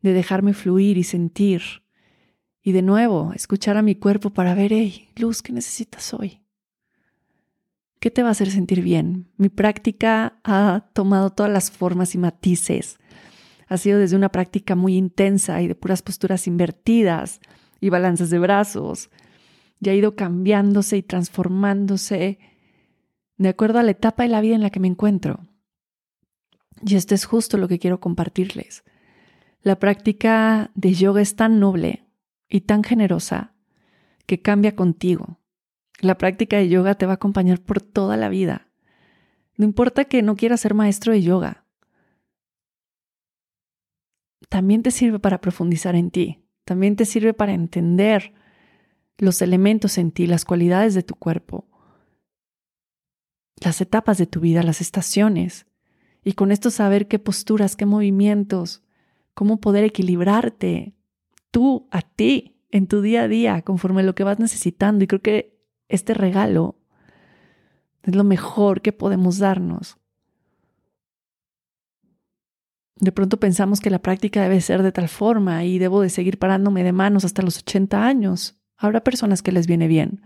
de 0.00 0.12
dejarme 0.12 0.54
fluir 0.54 0.96
y 0.96 1.02
sentir. 1.02 1.62
Y 2.62 2.70
de 2.70 2.82
nuevo, 2.82 3.32
escuchar 3.34 3.76
a 3.76 3.82
mi 3.82 3.96
cuerpo 3.96 4.30
para 4.30 4.54
ver, 4.54 4.72
hey, 4.72 5.08
Luz, 5.16 5.42
¿qué 5.42 5.52
necesitas 5.52 6.14
hoy? 6.14 6.40
¿Qué 7.98 8.12
te 8.12 8.22
va 8.22 8.28
a 8.28 8.30
hacer 8.30 8.52
sentir 8.52 8.80
bien? 8.80 9.26
Mi 9.38 9.48
práctica 9.48 10.38
ha 10.44 10.88
tomado 10.92 11.30
todas 11.30 11.50
las 11.50 11.72
formas 11.72 12.14
y 12.14 12.18
matices. 12.18 13.00
Ha 13.66 13.76
sido 13.76 13.98
desde 13.98 14.14
una 14.14 14.28
práctica 14.28 14.76
muy 14.76 14.94
intensa 14.94 15.60
y 15.62 15.66
de 15.66 15.74
puras 15.74 16.00
posturas 16.00 16.46
invertidas 16.46 17.40
y 17.80 17.88
balanzas 17.88 18.30
de 18.30 18.38
brazos. 18.38 19.10
Y 19.82 19.88
ha 19.88 19.94
ido 19.94 20.14
cambiándose 20.14 20.96
y 20.96 21.02
transformándose 21.02 22.38
de 23.36 23.48
acuerdo 23.48 23.80
a 23.80 23.82
la 23.82 23.90
etapa 23.90 24.22
de 24.22 24.28
la 24.28 24.40
vida 24.40 24.54
en 24.54 24.62
la 24.62 24.70
que 24.70 24.78
me 24.78 24.86
encuentro. 24.86 25.40
Y 26.86 26.94
esto 26.94 27.16
es 27.16 27.24
justo 27.24 27.58
lo 27.58 27.66
que 27.66 27.80
quiero 27.80 27.98
compartirles. 27.98 28.84
La 29.60 29.80
práctica 29.80 30.70
de 30.76 30.94
yoga 30.94 31.20
es 31.20 31.34
tan 31.34 31.58
noble 31.58 32.06
y 32.48 32.60
tan 32.60 32.84
generosa 32.84 33.54
que 34.26 34.40
cambia 34.40 34.76
contigo. 34.76 35.40
La 36.00 36.16
práctica 36.16 36.58
de 36.58 36.68
yoga 36.68 36.94
te 36.94 37.06
va 37.06 37.12
a 37.12 37.14
acompañar 37.16 37.60
por 37.60 37.82
toda 37.82 38.16
la 38.16 38.28
vida. 38.28 38.68
No 39.56 39.64
importa 39.64 40.04
que 40.04 40.22
no 40.22 40.36
quieras 40.36 40.60
ser 40.60 40.74
maestro 40.74 41.12
de 41.12 41.22
yoga. 41.22 41.64
También 44.48 44.84
te 44.84 44.92
sirve 44.92 45.18
para 45.18 45.40
profundizar 45.40 45.96
en 45.96 46.12
ti. 46.12 46.44
También 46.64 46.94
te 46.94 47.04
sirve 47.04 47.34
para 47.34 47.52
entender 47.52 48.32
los 49.18 49.42
elementos 49.42 49.98
en 49.98 50.10
ti, 50.12 50.26
las 50.26 50.44
cualidades 50.44 50.94
de 50.94 51.02
tu 51.02 51.14
cuerpo, 51.14 51.68
las 53.56 53.80
etapas 53.80 54.18
de 54.18 54.26
tu 54.26 54.40
vida, 54.40 54.62
las 54.62 54.80
estaciones. 54.80 55.66
Y 56.24 56.34
con 56.34 56.52
esto 56.52 56.70
saber 56.70 57.08
qué 57.08 57.18
posturas, 57.18 57.76
qué 57.76 57.86
movimientos, 57.86 58.82
cómo 59.34 59.60
poder 59.60 59.84
equilibrarte 59.84 60.94
tú 61.50 61.88
a 61.90 62.02
ti 62.02 62.60
en 62.70 62.86
tu 62.86 63.02
día 63.02 63.22
a 63.22 63.28
día 63.28 63.62
conforme 63.62 64.02
lo 64.02 64.14
que 64.14 64.24
vas 64.24 64.38
necesitando. 64.38 65.04
Y 65.04 65.06
creo 65.06 65.22
que 65.22 65.60
este 65.88 66.14
regalo 66.14 66.78
es 68.02 68.14
lo 68.14 68.24
mejor 68.24 68.80
que 68.82 68.92
podemos 68.92 69.38
darnos. 69.38 69.98
De 72.96 73.10
pronto 73.10 73.38
pensamos 73.38 73.80
que 73.80 73.90
la 73.90 74.00
práctica 74.00 74.42
debe 74.42 74.60
ser 74.60 74.82
de 74.82 74.92
tal 74.92 75.08
forma 75.08 75.64
y 75.64 75.78
debo 75.78 76.02
de 76.02 76.10
seguir 76.10 76.38
parándome 76.38 76.84
de 76.84 76.92
manos 76.92 77.24
hasta 77.24 77.42
los 77.42 77.58
80 77.58 78.04
años. 78.04 78.61
Habrá 78.82 79.02
personas 79.02 79.42
que 79.42 79.52
les 79.52 79.66
viene 79.66 79.86
bien, 79.86 80.20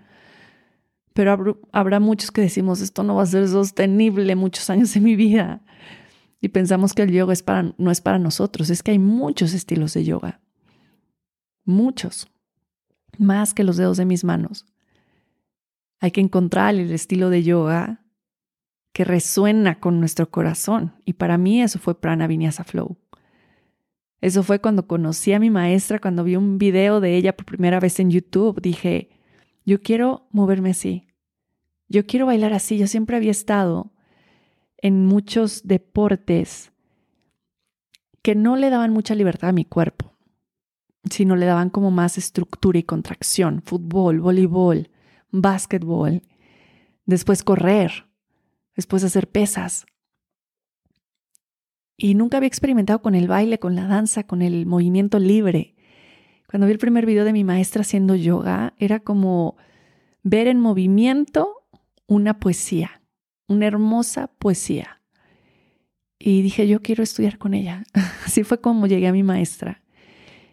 pero 1.12 1.60
habrá 1.72 2.00
muchos 2.00 2.30
que 2.30 2.40
decimos 2.40 2.80
esto 2.80 3.02
no 3.02 3.16
va 3.16 3.22
a 3.22 3.26
ser 3.26 3.46
sostenible 3.48 4.34
muchos 4.34 4.68
años 4.70 4.92
de 4.94 5.00
mi 5.00 5.14
vida 5.14 5.62
y 6.40 6.48
pensamos 6.48 6.92
que 6.92 7.02
el 7.02 7.12
yoga 7.12 7.32
es 7.32 7.42
para, 7.42 7.74
no 7.76 7.90
es 7.90 8.00
para 8.00 8.18
nosotros. 8.18 8.70
Es 8.70 8.82
que 8.82 8.92
hay 8.92 8.98
muchos 8.98 9.52
estilos 9.54 9.94
de 9.94 10.04
yoga. 10.04 10.40
Muchos. 11.64 12.28
Más 13.18 13.54
que 13.54 13.64
los 13.64 13.76
dedos 13.76 13.96
de 13.96 14.04
mis 14.04 14.24
manos. 14.24 14.66
Hay 15.98 16.10
que 16.10 16.20
encontrar 16.20 16.74
el 16.74 16.92
estilo 16.92 17.30
de 17.30 17.42
yoga 17.42 18.04
que 18.92 19.04
resuena 19.04 19.80
con 19.80 20.00
nuestro 20.00 20.30
corazón. 20.30 20.94
Y 21.04 21.14
para 21.14 21.38
mí 21.38 21.62
eso 21.62 21.78
fue 21.78 22.00
Prana 22.00 22.26
Vinyasa 22.26 22.64
Flow. 22.64 22.96
Eso 24.20 24.42
fue 24.42 24.60
cuando 24.60 24.86
conocí 24.86 25.32
a 25.32 25.38
mi 25.38 25.50
maestra, 25.50 25.98
cuando 25.98 26.24
vi 26.24 26.36
un 26.36 26.58
video 26.58 27.00
de 27.00 27.16
ella 27.16 27.36
por 27.36 27.46
primera 27.46 27.80
vez 27.80 28.00
en 28.00 28.10
YouTube. 28.10 28.60
Dije, 28.60 29.10
yo 29.64 29.82
quiero 29.82 30.26
moverme 30.30 30.70
así. 30.70 31.06
Yo 31.88 32.06
quiero 32.06 32.26
bailar 32.26 32.52
así. 32.52 32.78
Yo 32.78 32.86
siempre 32.86 33.16
había 33.16 33.30
estado 33.30 33.92
en 34.78 35.04
muchos 35.04 35.66
deportes 35.66 36.72
que 38.22 38.34
no 38.34 38.56
le 38.56 38.70
daban 38.70 38.92
mucha 38.92 39.14
libertad 39.14 39.50
a 39.50 39.52
mi 39.52 39.64
cuerpo, 39.64 40.12
sino 41.10 41.36
le 41.36 41.46
daban 41.46 41.70
como 41.70 41.90
más 41.90 42.18
estructura 42.18 42.78
y 42.78 42.82
contracción. 42.82 43.62
Fútbol, 43.64 44.20
voleibol, 44.20 44.90
básquetbol, 45.30 46.22
después 47.04 47.44
correr, 47.44 48.08
después 48.74 49.04
hacer 49.04 49.28
pesas. 49.28 49.86
Y 51.96 52.14
nunca 52.14 52.36
había 52.36 52.48
experimentado 52.48 53.00
con 53.00 53.14
el 53.14 53.28
baile, 53.28 53.58
con 53.58 53.74
la 53.74 53.86
danza, 53.86 54.24
con 54.24 54.42
el 54.42 54.66
movimiento 54.66 55.18
libre. 55.18 55.74
Cuando 56.48 56.66
vi 56.66 56.72
el 56.72 56.78
primer 56.78 57.06
video 57.06 57.24
de 57.24 57.32
mi 57.32 57.44
maestra 57.44 57.80
haciendo 57.80 58.14
yoga, 58.14 58.74
era 58.78 59.00
como 59.00 59.56
ver 60.22 60.46
en 60.46 60.60
movimiento 60.60 61.64
una 62.06 62.38
poesía 62.38 63.00
una 63.48 63.66
hermosa 63.66 64.28
poesía. 64.38 65.00
Y 66.18 66.42
dije, 66.42 66.66
yo 66.66 66.82
quiero 66.82 67.02
estudiar 67.02 67.38
con 67.38 67.54
ella. 67.54 67.84
Así 68.24 68.42
fue 68.42 68.60
como 68.60 68.86
llegué 68.86 69.06
a 69.08 69.12
mi 69.12 69.22
maestra. 69.22 69.82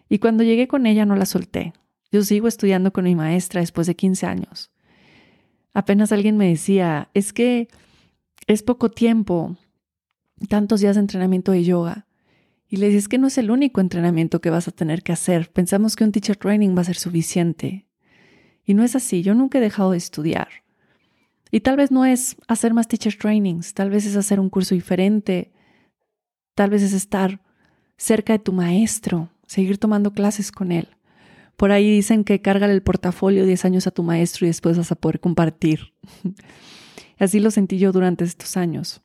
Y 0.08 0.18
cuando 0.18 0.44
llegué 0.44 0.68
con 0.68 0.86
ella 0.86 1.06
no 1.06 1.16
la 1.16 1.26
solté. 1.26 1.72
Yo 2.12 2.22
sigo 2.22 2.46
estudiando 2.46 2.92
con 2.92 3.04
mi 3.04 3.14
maestra 3.14 3.60
después 3.60 3.86
de 3.86 3.96
15 3.96 4.26
años. 4.26 4.70
Apenas 5.72 6.12
alguien 6.12 6.36
me 6.36 6.48
decía, 6.48 7.10
es 7.14 7.32
que 7.32 7.68
es 8.46 8.62
poco 8.62 8.90
tiempo, 8.90 9.56
tantos 10.48 10.80
días 10.80 10.96
de 10.96 11.00
entrenamiento 11.00 11.52
de 11.52 11.64
yoga. 11.64 12.06
Y 12.68 12.76
le 12.78 12.86
dije, 12.86 12.98
es 12.98 13.08
que 13.08 13.18
no 13.18 13.26
es 13.26 13.38
el 13.38 13.50
único 13.50 13.80
entrenamiento 13.80 14.40
que 14.40 14.50
vas 14.50 14.68
a 14.68 14.72
tener 14.72 15.02
que 15.02 15.12
hacer. 15.12 15.50
Pensamos 15.52 15.96
que 15.96 16.04
un 16.04 16.12
teacher 16.12 16.36
training 16.36 16.76
va 16.76 16.80
a 16.80 16.84
ser 16.84 16.96
suficiente. 16.96 17.86
Y 18.64 18.74
no 18.74 18.82
es 18.82 18.96
así, 18.96 19.22
yo 19.22 19.34
nunca 19.34 19.58
he 19.58 19.60
dejado 19.60 19.92
de 19.92 19.98
estudiar. 19.98 20.48
Y 21.50 21.60
tal 21.60 21.76
vez 21.76 21.90
no 21.92 22.04
es 22.04 22.36
hacer 22.48 22.74
más 22.74 22.88
teacher 22.88 23.16
trainings, 23.16 23.74
tal 23.74 23.90
vez 23.90 24.06
es 24.06 24.16
hacer 24.16 24.40
un 24.40 24.50
curso 24.50 24.74
diferente, 24.74 25.52
tal 26.54 26.70
vez 26.70 26.82
es 26.82 26.92
estar 26.92 27.40
cerca 27.96 28.32
de 28.32 28.38
tu 28.40 28.52
maestro, 28.52 29.30
seguir 29.46 29.78
tomando 29.78 30.12
clases 30.12 30.50
con 30.50 30.72
él. 30.72 30.88
Por 31.56 31.70
ahí 31.70 31.88
dicen 31.88 32.24
que 32.24 32.40
carga 32.40 32.66
el 32.66 32.82
portafolio 32.82 33.46
10 33.46 33.64
años 33.66 33.86
a 33.86 33.92
tu 33.92 34.02
maestro 34.02 34.46
y 34.46 34.48
después 34.48 34.76
vas 34.76 34.90
a 34.90 34.96
poder 34.96 35.20
compartir. 35.20 35.92
Así 37.20 37.38
lo 37.38 37.52
sentí 37.52 37.78
yo 37.78 37.92
durante 37.92 38.24
estos 38.24 38.56
años. 38.56 39.03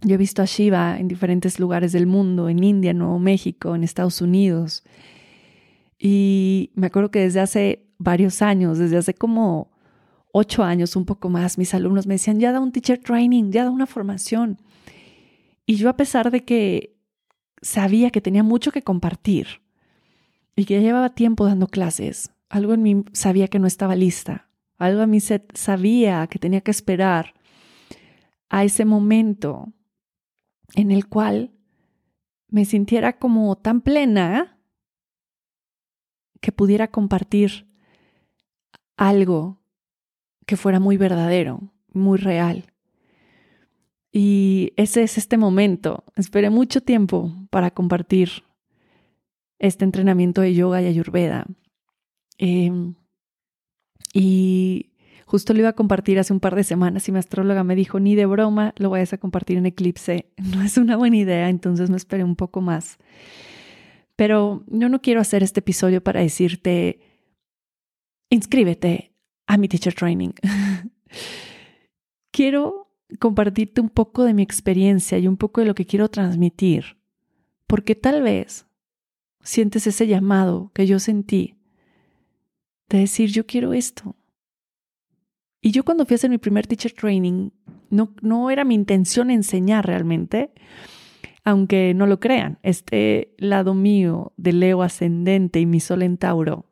Yo 0.00 0.14
he 0.14 0.18
visto 0.18 0.42
a 0.42 0.44
Shiva 0.44 0.98
en 0.98 1.08
diferentes 1.08 1.58
lugares 1.58 1.92
del 1.92 2.06
mundo, 2.06 2.48
en 2.48 2.62
India, 2.62 2.92
en 2.92 2.98
Nuevo 2.98 3.18
México, 3.18 3.74
en 3.74 3.82
Estados 3.82 4.22
Unidos. 4.22 4.84
Y 5.98 6.70
me 6.74 6.86
acuerdo 6.86 7.10
que 7.10 7.20
desde 7.20 7.40
hace 7.40 7.88
varios 7.98 8.40
años, 8.40 8.78
desde 8.78 8.96
hace 8.96 9.14
como 9.14 9.72
ocho 10.32 10.62
años, 10.62 10.94
un 10.94 11.04
poco 11.04 11.28
más, 11.30 11.58
mis 11.58 11.74
alumnos 11.74 12.06
me 12.06 12.14
decían, 12.14 12.38
ya 12.38 12.52
da 12.52 12.60
un 12.60 12.70
teacher 12.70 12.98
training, 12.98 13.50
ya 13.50 13.64
da 13.64 13.70
una 13.70 13.86
formación. 13.86 14.58
Y 15.66 15.74
yo 15.74 15.88
a 15.88 15.96
pesar 15.96 16.30
de 16.30 16.44
que 16.44 16.96
sabía 17.60 18.10
que 18.10 18.20
tenía 18.20 18.44
mucho 18.44 18.70
que 18.70 18.82
compartir 18.82 19.62
y 20.54 20.64
que 20.64 20.74
ya 20.74 20.80
llevaba 20.80 21.08
tiempo 21.10 21.44
dando 21.44 21.66
clases, 21.66 22.30
algo 22.48 22.72
en 22.72 22.82
mí 22.82 23.04
sabía 23.12 23.48
que 23.48 23.58
no 23.58 23.66
estaba 23.66 23.96
lista, 23.96 24.48
Algo 24.78 25.02
a 25.02 25.06
mí 25.06 25.18
sabía 25.20 26.26
que 26.28 26.38
tenía 26.38 26.60
que 26.60 26.70
esperar 26.70 27.34
a 28.48 28.62
ese 28.62 28.84
momento 28.84 29.72
en 30.74 30.90
el 30.90 31.08
cual 31.08 31.52
me 32.48 32.64
sintiera 32.64 33.18
como 33.18 33.56
tan 33.56 33.80
plena 33.80 34.58
que 36.40 36.52
pudiera 36.52 36.88
compartir 36.88 37.66
algo 38.96 39.60
que 40.46 40.56
fuera 40.56 40.80
muy 40.80 40.96
verdadero, 40.96 41.72
muy 41.92 42.18
real. 42.18 42.72
Y 44.10 44.72
ese 44.76 45.02
es 45.02 45.18
este 45.18 45.36
momento. 45.36 46.04
Esperé 46.16 46.50
mucho 46.50 46.80
tiempo 46.80 47.32
para 47.50 47.70
compartir 47.70 48.44
este 49.58 49.84
entrenamiento 49.84 50.40
de 50.40 50.54
yoga 50.54 50.80
y 50.80 50.86
ayurveda. 50.86 51.46
Em, 52.38 52.94
y 54.14 54.90
justo 55.28 55.52
lo 55.52 55.58
iba 55.60 55.68
a 55.68 55.74
compartir 55.74 56.18
hace 56.18 56.32
un 56.32 56.40
par 56.40 56.56
de 56.56 56.64
semanas 56.64 57.06
y 57.06 57.12
mi 57.12 57.18
astróloga 57.18 57.62
me 57.62 57.76
dijo, 57.76 58.00
ni 58.00 58.14
de 58.14 58.24
broma 58.24 58.72
lo 58.78 58.88
vayas 58.88 59.12
a 59.12 59.18
compartir 59.18 59.58
en 59.58 59.66
eclipse. 59.66 60.30
No 60.38 60.62
es 60.62 60.78
una 60.78 60.96
buena 60.96 61.18
idea, 61.18 61.50
entonces 61.50 61.90
me 61.90 61.98
esperé 61.98 62.24
un 62.24 62.34
poco 62.34 62.62
más. 62.62 62.96
Pero 64.16 64.64
yo 64.68 64.88
no 64.88 65.02
quiero 65.02 65.20
hacer 65.20 65.42
este 65.42 65.60
episodio 65.60 66.02
para 66.02 66.22
decirte, 66.22 67.00
inscríbete 68.30 69.12
a 69.46 69.58
mi 69.58 69.68
teacher 69.68 69.92
training. 69.92 70.30
quiero 72.32 72.90
compartirte 73.18 73.82
un 73.82 73.90
poco 73.90 74.24
de 74.24 74.32
mi 74.32 74.42
experiencia 74.42 75.18
y 75.18 75.28
un 75.28 75.36
poco 75.36 75.60
de 75.60 75.66
lo 75.66 75.74
que 75.74 75.84
quiero 75.84 76.08
transmitir, 76.08 76.96
porque 77.66 77.94
tal 77.94 78.22
vez 78.22 78.64
sientes 79.42 79.86
ese 79.86 80.06
llamado 80.06 80.70
que 80.72 80.86
yo 80.86 80.98
sentí 80.98 81.58
de 82.88 83.00
decir, 83.00 83.30
yo 83.30 83.44
quiero 83.44 83.74
esto. 83.74 84.16
Y 85.60 85.72
yo 85.72 85.84
cuando 85.84 86.06
fui 86.06 86.14
a 86.14 86.16
hacer 86.16 86.30
mi 86.30 86.38
primer 86.38 86.66
teacher 86.66 86.92
training, 86.92 87.50
no, 87.90 88.14
no 88.22 88.50
era 88.50 88.64
mi 88.64 88.74
intención 88.74 89.30
enseñar 89.30 89.86
realmente, 89.86 90.52
aunque 91.44 91.94
no 91.94 92.06
lo 92.06 92.20
crean, 92.20 92.58
este 92.62 93.34
lado 93.38 93.74
mío 93.74 94.32
de 94.36 94.52
Leo 94.52 94.82
ascendente 94.82 95.60
y 95.60 95.66
mi 95.66 95.80
sol 95.80 96.02
en 96.02 96.16
Tauro, 96.16 96.66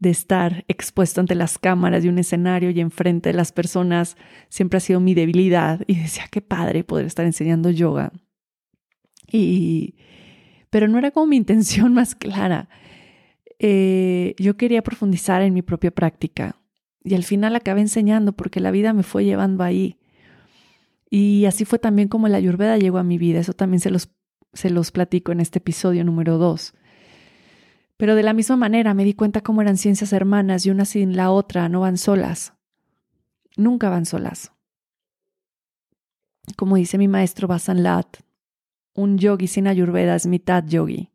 de 0.00 0.10
estar 0.10 0.64
expuesto 0.68 1.20
ante 1.20 1.34
las 1.34 1.58
cámaras 1.58 2.02
de 2.02 2.08
un 2.08 2.18
escenario 2.18 2.70
y 2.70 2.80
enfrente 2.80 3.30
de 3.30 3.34
las 3.34 3.52
personas, 3.52 4.16
siempre 4.48 4.78
ha 4.78 4.80
sido 4.80 5.00
mi 5.00 5.14
debilidad. 5.14 5.82
Y 5.86 5.96
decía, 5.96 6.24
qué 6.30 6.40
padre 6.40 6.84
poder 6.84 7.06
estar 7.06 7.26
enseñando 7.26 7.70
yoga. 7.70 8.12
Y, 9.30 9.96
pero 10.70 10.88
no 10.88 10.98
era 10.98 11.10
como 11.10 11.26
mi 11.26 11.36
intención 11.38 11.92
más 11.94 12.14
clara. 12.14 12.68
Eh, 13.58 14.34
yo 14.38 14.56
quería 14.56 14.82
profundizar 14.82 15.42
en 15.42 15.52
mi 15.52 15.62
propia 15.62 15.90
práctica 15.90 16.57
y 17.12 17.14
al 17.14 17.24
final 17.24 17.56
acabé 17.56 17.80
enseñando 17.80 18.32
porque 18.32 18.60
la 18.60 18.70
vida 18.70 18.92
me 18.92 19.02
fue 19.02 19.24
llevando 19.24 19.64
ahí. 19.64 19.98
Y 21.10 21.46
así 21.46 21.64
fue 21.64 21.78
también 21.78 22.08
como 22.08 22.28
la 22.28 22.36
ayurveda 22.36 22.76
llegó 22.76 22.98
a 22.98 23.02
mi 23.02 23.18
vida. 23.18 23.40
Eso 23.40 23.54
también 23.54 23.80
se 23.80 23.90
los, 23.90 24.10
se 24.52 24.70
los 24.70 24.90
platico 24.90 25.32
en 25.32 25.40
este 25.40 25.58
episodio 25.58 26.04
número 26.04 26.38
dos. 26.38 26.74
Pero 27.96 28.14
de 28.14 28.22
la 28.22 28.32
misma 28.32 28.56
manera 28.56 28.94
me 28.94 29.04
di 29.04 29.14
cuenta 29.14 29.40
cómo 29.40 29.60
eran 29.62 29.76
ciencias 29.76 30.12
hermanas 30.12 30.64
y 30.66 30.70
una 30.70 30.84
sin 30.84 31.16
la 31.16 31.30
otra 31.30 31.68
no 31.68 31.80
van 31.80 31.98
solas. 31.98 32.54
Nunca 33.56 33.88
van 33.88 34.06
solas. 34.06 34.52
Como 36.56 36.76
dice 36.76 36.96
mi 36.96 37.08
maestro 37.08 37.48
Basan 37.48 37.82
Lat, 37.82 38.18
un 38.94 39.18
yogi 39.18 39.48
sin 39.48 39.66
ayurveda 39.66 40.14
es 40.14 40.26
mitad 40.26 40.64
yogi. 40.64 41.10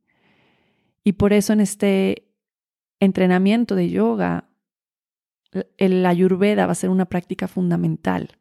Y 1.04 1.14
por 1.14 1.34
eso 1.34 1.54
en 1.54 1.62
este 1.62 2.28
entrenamiento 3.00 3.76
de 3.76 3.90
yoga, 3.90 4.50
el 5.78 6.06
ayurveda 6.06 6.66
va 6.66 6.72
a 6.72 6.76
ser 6.76 6.90
una 6.90 7.06
práctica 7.06 7.48
fundamental. 7.48 8.38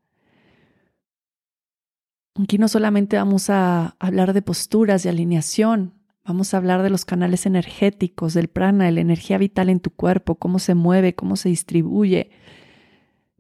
Aquí 2.42 2.56
no 2.56 2.68
solamente 2.68 3.16
vamos 3.16 3.50
a 3.50 3.96
hablar 3.98 4.32
de 4.32 4.40
posturas, 4.40 5.04
y 5.04 5.08
alineación, 5.08 5.94
vamos 6.24 6.54
a 6.54 6.56
hablar 6.56 6.82
de 6.82 6.88
los 6.88 7.04
canales 7.04 7.44
energéticos, 7.44 8.32
del 8.32 8.48
prana, 8.48 8.86
de 8.86 8.92
la 8.92 9.00
energía 9.00 9.36
vital 9.36 9.68
en 9.68 9.80
tu 9.80 9.90
cuerpo, 9.90 10.36
cómo 10.36 10.58
se 10.58 10.74
mueve, 10.74 11.14
cómo 11.14 11.36
se 11.36 11.50
distribuye, 11.50 12.30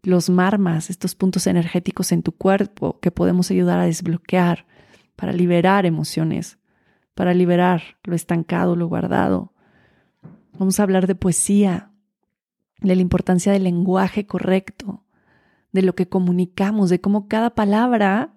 los 0.02 0.28
marmas, 0.28 0.90
estos 0.90 1.14
puntos 1.14 1.46
energéticos 1.46 2.12
en 2.12 2.22
tu 2.22 2.32
cuerpo 2.32 2.98
que 3.00 3.10
podemos 3.10 3.50
ayudar 3.50 3.78
a 3.78 3.86
desbloquear 3.86 4.66
para 5.16 5.32
liberar 5.32 5.86
emociones, 5.86 6.58
para 7.14 7.32
liberar 7.32 7.82
lo 8.04 8.14
estancado, 8.14 8.76
lo 8.76 8.88
guardado. 8.88 9.52
Vamos 10.58 10.80
a 10.80 10.82
hablar 10.82 11.06
de 11.06 11.14
poesía, 11.14 11.91
de 12.82 12.96
la 12.96 13.02
importancia 13.02 13.52
del 13.52 13.64
lenguaje 13.64 14.26
correcto, 14.26 15.04
de 15.72 15.82
lo 15.82 15.94
que 15.94 16.08
comunicamos, 16.08 16.90
de 16.90 17.00
cómo 17.00 17.28
cada 17.28 17.50
palabra 17.54 18.34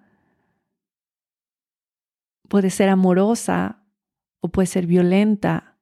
puede 2.48 2.70
ser 2.70 2.88
amorosa 2.88 3.82
o 4.40 4.48
puede 4.48 4.66
ser 4.66 4.86
violenta 4.86 5.76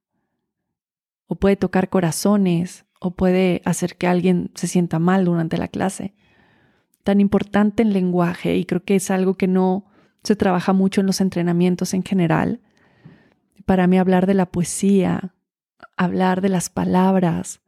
o 1.27 1.37
puede 1.37 1.57
tocar 1.57 1.91
corazones 1.91 2.87
o 3.01 3.13
puede 3.13 3.61
hacer 3.65 3.97
que 3.97 4.07
alguien 4.07 4.51
se 4.55 4.67
sienta 4.67 4.99
mal 4.99 5.27
durante 5.27 5.59
la 5.59 5.69
clase. 5.69 6.15
Tan 7.03 7.21
importante 7.21 7.83
el 7.83 7.93
lenguaje 7.93 8.57
y 8.57 8.65
creo 8.65 8.83
que 8.83 8.97
es 8.97 9.11
algo 9.11 9.35
que 9.35 9.47
no 9.47 9.87
se 10.23 10.37
trabaja 10.37 10.73
mucho 10.73 11.03
en 11.03 11.07
los 11.07 11.21
entrenamientos 11.21 11.93
en 11.93 12.03
general. 12.03 12.61
Para 13.67 13.87
mí 13.87 13.99
hablar 13.99 14.27
de 14.27 14.35
la 14.35 14.47
poesía, 14.47 15.35
hablar 15.97 16.41
de 16.41 16.49
las 16.49 16.71
palabras, 16.71 17.61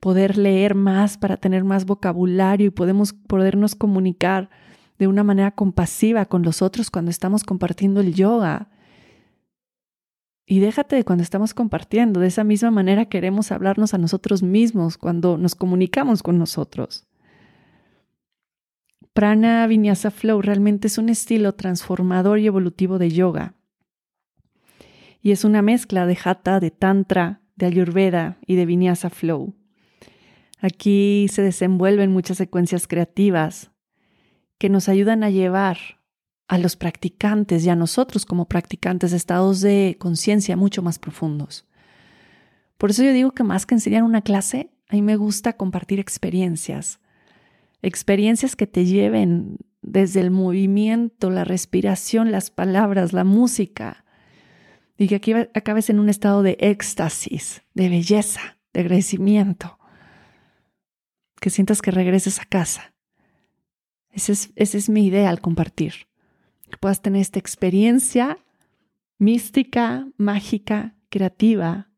poder 0.00 0.38
leer 0.38 0.74
más 0.74 1.18
para 1.18 1.36
tener 1.36 1.62
más 1.62 1.84
vocabulario 1.84 2.66
y 2.66 2.70
podemos 2.70 3.12
podernos 3.12 3.74
comunicar 3.74 4.48
de 4.98 5.06
una 5.06 5.22
manera 5.22 5.50
compasiva 5.52 6.26
con 6.26 6.42
los 6.42 6.62
otros 6.62 6.90
cuando 6.90 7.10
estamos 7.10 7.44
compartiendo 7.44 8.00
el 8.00 8.14
yoga. 8.14 8.68
Y 10.46 10.58
déjate 10.58 10.96
de 10.96 11.04
cuando 11.04 11.22
estamos 11.22 11.54
compartiendo, 11.54 12.18
de 12.18 12.26
esa 12.26 12.44
misma 12.44 12.70
manera 12.70 13.04
queremos 13.04 13.52
hablarnos 13.52 13.94
a 13.94 13.98
nosotros 13.98 14.42
mismos 14.42 14.98
cuando 14.98 15.38
nos 15.38 15.54
comunicamos 15.54 16.22
con 16.22 16.38
nosotros. 16.38 17.06
Prana 19.12 19.66
Vinyasa 19.66 20.10
Flow 20.10 20.40
realmente 20.40 20.88
es 20.88 20.98
un 20.98 21.08
estilo 21.08 21.54
transformador 21.54 22.38
y 22.38 22.46
evolutivo 22.46 22.98
de 22.98 23.10
yoga. 23.10 23.54
Y 25.22 25.32
es 25.32 25.44
una 25.44 25.62
mezcla 25.62 26.06
de 26.06 26.16
hatha, 26.24 26.58
de 26.60 26.70
tantra, 26.70 27.42
de 27.56 27.66
ayurveda 27.66 28.38
y 28.46 28.54
de 28.54 28.66
Vinyasa 28.66 29.10
Flow. 29.10 29.54
Aquí 30.60 31.26
se 31.28 31.42
desenvuelven 31.42 32.12
muchas 32.12 32.36
secuencias 32.36 32.86
creativas, 32.86 33.70
que 34.58 34.68
nos 34.68 34.90
ayudan 34.90 35.24
a 35.24 35.30
llevar 35.30 35.78
a 36.46 36.58
los 36.58 36.76
practicantes 36.76 37.64
y 37.64 37.70
a 37.70 37.76
nosotros 37.76 38.26
como 38.26 38.46
practicantes 38.46 39.12
estados 39.12 39.62
de 39.62 39.96
conciencia 39.98 40.56
mucho 40.56 40.82
más 40.82 40.98
profundos. 40.98 41.66
Por 42.76 42.90
eso 42.90 43.02
yo 43.02 43.12
digo 43.12 43.32
que 43.32 43.42
más 43.42 43.64
que 43.64 43.74
enseñar 43.74 44.02
una 44.02 44.20
clase, 44.20 44.70
a 44.88 44.96
mí 44.96 45.02
me 45.02 45.16
gusta 45.16 45.54
compartir 45.54 45.98
experiencias, 45.98 47.00
experiencias 47.80 48.54
que 48.54 48.66
te 48.66 48.84
lleven 48.84 49.56
desde 49.80 50.20
el 50.20 50.30
movimiento, 50.30 51.30
la 51.30 51.44
respiración, 51.44 52.32
las 52.32 52.50
palabras, 52.50 53.14
la 53.14 53.24
música, 53.24 54.04
y 54.98 55.08
que 55.08 55.14
aquí 55.14 55.32
acabes 55.32 55.88
en 55.88 55.98
un 55.98 56.10
estado 56.10 56.42
de 56.42 56.58
éxtasis, 56.60 57.62
de 57.72 57.88
belleza, 57.88 58.58
de 58.74 58.80
agradecimiento, 58.80 59.78
que 61.40 61.50
sientas 61.50 61.82
que 61.82 61.90
regreses 61.90 62.38
a 62.40 62.44
casa. 62.44 62.94
Esa 64.10 64.32
es, 64.32 64.52
es 64.56 64.88
mi 64.88 65.06
idea 65.06 65.30
al 65.30 65.40
compartir. 65.40 66.08
Que 66.70 66.76
puedas 66.76 67.02
tener 67.02 67.22
esta 67.22 67.38
experiencia 67.38 68.38
mística, 69.18 70.08
mágica, 70.16 70.94
creativa, 71.08 71.90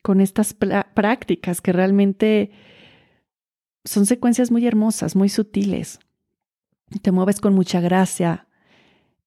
con 0.00 0.20
estas 0.20 0.54
prácticas 0.54 1.60
que 1.60 1.72
realmente 1.72 2.50
son 3.84 4.06
secuencias 4.06 4.50
muy 4.50 4.66
hermosas, 4.66 5.14
muy 5.14 5.28
sutiles. 5.28 6.00
Te 7.02 7.12
mueves 7.12 7.40
con 7.40 7.54
mucha 7.54 7.80
gracia 7.80 8.48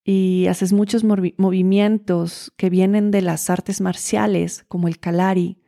y 0.03 0.47
haces 0.47 0.73
muchos 0.73 1.03
movimientos 1.03 2.53
que 2.57 2.69
vienen 2.69 3.09
de 3.09 3.21
las 3.21 3.49
artes 3.49 3.81
marciales, 3.81 4.65
como 4.67 4.87
el 4.87 4.99
Kalari, 4.99 5.61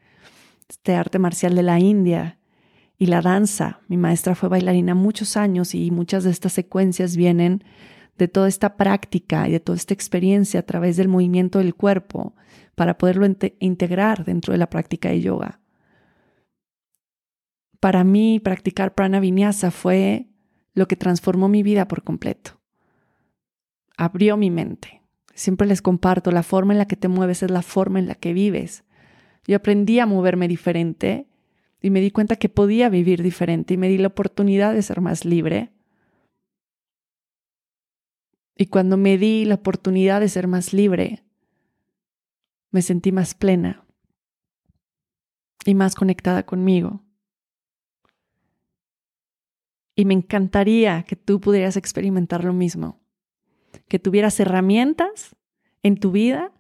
este 0.69 0.95
arte 0.95 1.19
marcial 1.19 1.55
de 1.55 1.63
la 1.63 1.79
India, 1.79 2.36
y 2.97 3.07
la 3.07 3.21
danza. 3.21 3.81
Mi 3.87 3.97
maestra 3.97 4.35
fue 4.35 4.49
bailarina 4.49 4.95
muchos 4.95 5.37
años 5.37 5.75
y 5.75 5.91
muchas 5.91 6.23
de 6.23 6.31
estas 6.31 6.53
secuencias 6.53 7.15
vienen 7.15 7.63
de 8.17 8.27
toda 8.27 8.47
esta 8.47 8.77
práctica 8.77 9.47
y 9.47 9.51
de 9.51 9.59
toda 9.59 9.75
esta 9.75 9.93
experiencia 9.93 10.61
a 10.61 10.63
través 10.63 10.97
del 10.97 11.07
movimiento 11.07 11.59
del 11.59 11.75
cuerpo 11.75 12.35
para 12.75 12.97
poderlo 12.97 13.27
integrar 13.59 14.25
dentro 14.25 14.53
de 14.53 14.57
la 14.57 14.69
práctica 14.69 15.09
de 15.09 15.21
yoga. 15.21 15.59
Para 17.79 18.03
mí, 18.03 18.39
practicar 18.39 18.95
prana 18.95 19.19
vinyasa 19.19 19.69
fue 19.69 20.27
lo 20.73 20.87
que 20.87 20.95
transformó 20.95 21.47
mi 21.47 21.61
vida 21.61 21.87
por 21.87 22.03
completo. 22.03 22.59
Abrió 23.97 24.35
mi 24.37 24.49
mente. 24.49 25.01
Siempre 25.33 25.67
les 25.67 25.83
comparto, 25.83 26.31
la 26.31 26.41
forma 26.41 26.73
en 26.73 26.79
la 26.79 26.87
que 26.87 26.95
te 26.95 27.07
mueves 27.07 27.43
es 27.43 27.51
la 27.51 27.61
forma 27.61 27.99
en 27.99 28.07
la 28.07 28.15
que 28.15 28.33
vives. 28.33 28.83
Yo 29.45 29.55
aprendí 29.55 29.99
a 29.99 30.07
moverme 30.07 30.47
diferente 30.47 31.27
y 31.81 31.89
me 31.89 32.01
di 32.01 32.11
cuenta 32.11 32.35
que 32.35 32.49
podía 32.49 32.89
vivir 32.89 33.21
diferente 33.21 33.73
y 33.75 33.77
me 33.77 33.87
di 33.87 33.97
la 33.97 34.07
oportunidad 34.07 34.73
de 34.73 34.81
ser 34.81 35.01
más 35.01 35.25
libre. 35.25 35.71
Y 38.55 38.67
cuando 38.67 38.97
me 38.97 39.17
di 39.17 39.45
la 39.45 39.55
oportunidad 39.55 40.19
de 40.19 40.29
ser 40.29 40.47
más 40.47 40.73
libre, 40.73 41.23
me 42.71 42.81
sentí 42.81 43.11
más 43.11 43.35
plena 43.35 43.85
y 45.65 45.75
más 45.75 45.95
conectada 45.95 46.43
conmigo. 46.43 47.03
Y 49.95 50.05
me 50.05 50.13
encantaría 50.13 51.03
que 51.03 51.15
tú 51.15 51.39
pudieras 51.39 51.77
experimentar 51.77 52.43
lo 52.43 52.53
mismo, 52.53 52.99
que 53.87 53.99
tuvieras 53.99 54.39
herramientas 54.39 55.35
en 55.83 55.99
tu 55.99 56.11
vida 56.11 56.51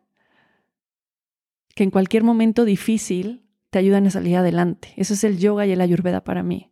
que 1.77 1.83
en 1.83 1.91
cualquier 1.91 2.23
momento 2.23 2.65
difícil 2.65 3.46
ayudan 3.77 4.07
a 4.07 4.11
salir 4.11 4.37
adelante. 4.37 4.93
Eso 4.95 5.13
es 5.13 5.23
el 5.23 5.37
yoga 5.37 5.65
y 5.65 5.71
el 5.71 5.81
ayurveda 5.81 6.23
para 6.23 6.43
mí. 6.43 6.71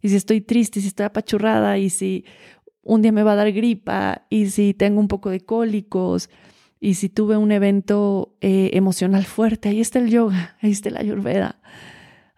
Y 0.00 0.08
si 0.08 0.16
estoy 0.16 0.40
triste, 0.40 0.80
si 0.80 0.88
estoy 0.88 1.06
apachurrada, 1.06 1.78
y 1.78 1.88
si 1.88 2.24
un 2.82 3.02
día 3.02 3.12
me 3.12 3.22
va 3.22 3.32
a 3.32 3.36
dar 3.36 3.52
gripa, 3.52 4.26
y 4.28 4.50
si 4.50 4.74
tengo 4.74 5.00
un 5.00 5.08
poco 5.08 5.30
de 5.30 5.40
cólicos, 5.40 6.28
y 6.80 6.94
si 6.94 7.08
tuve 7.08 7.36
un 7.36 7.52
evento 7.52 8.36
eh, 8.40 8.70
emocional 8.72 9.24
fuerte, 9.24 9.68
ahí 9.68 9.80
está 9.80 10.00
el 10.00 10.10
yoga, 10.10 10.56
ahí 10.60 10.72
está 10.72 10.90
la 10.90 10.98
ayurveda, 10.98 11.60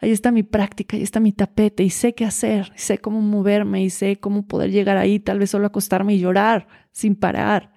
ahí 0.01 0.11
está 0.11 0.31
mi 0.31 0.43
práctica, 0.43 0.99
ahí 0.99 1.03
está 1.03 1.19
mi 1.19 1.33
tapete 1.33 1.83
y 1.83 1.89
sé 1.89 2.15
qué 2.15 2.27
hacer, 2.27 2.71
sé 2.77 2.99
cómo 2.99 3.23
moverme 3.23 3.83
y 3.83 3.89
sé 3.89 4.17
cómo 4.17 4.47
poder 4.47 4.71
llegar 4.71 4.99
ahí, 4.99 5.19
tal 5.19 5.39
vez 5.39 5.49
solo 5.49 5.67
acostarme 5.67 6.15
y 6.15 6.19
llorar 6.19 6.69
sin 6.93 7.17
parar. 7.17 7.73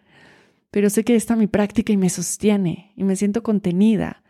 Pero 0.69 0.89
sé 0.89 1.05
que 1.05 1.15
está 1.15 1.37
mi 1.37 1.47
práctica 1.47 1.93
y 1.93 1.97
me 1.97 2.09
sostiene 2.09 2.91
y 2.97 3.05
me 3.05 3.15
siento 3.15 3.43
contenida. 3.43 4.23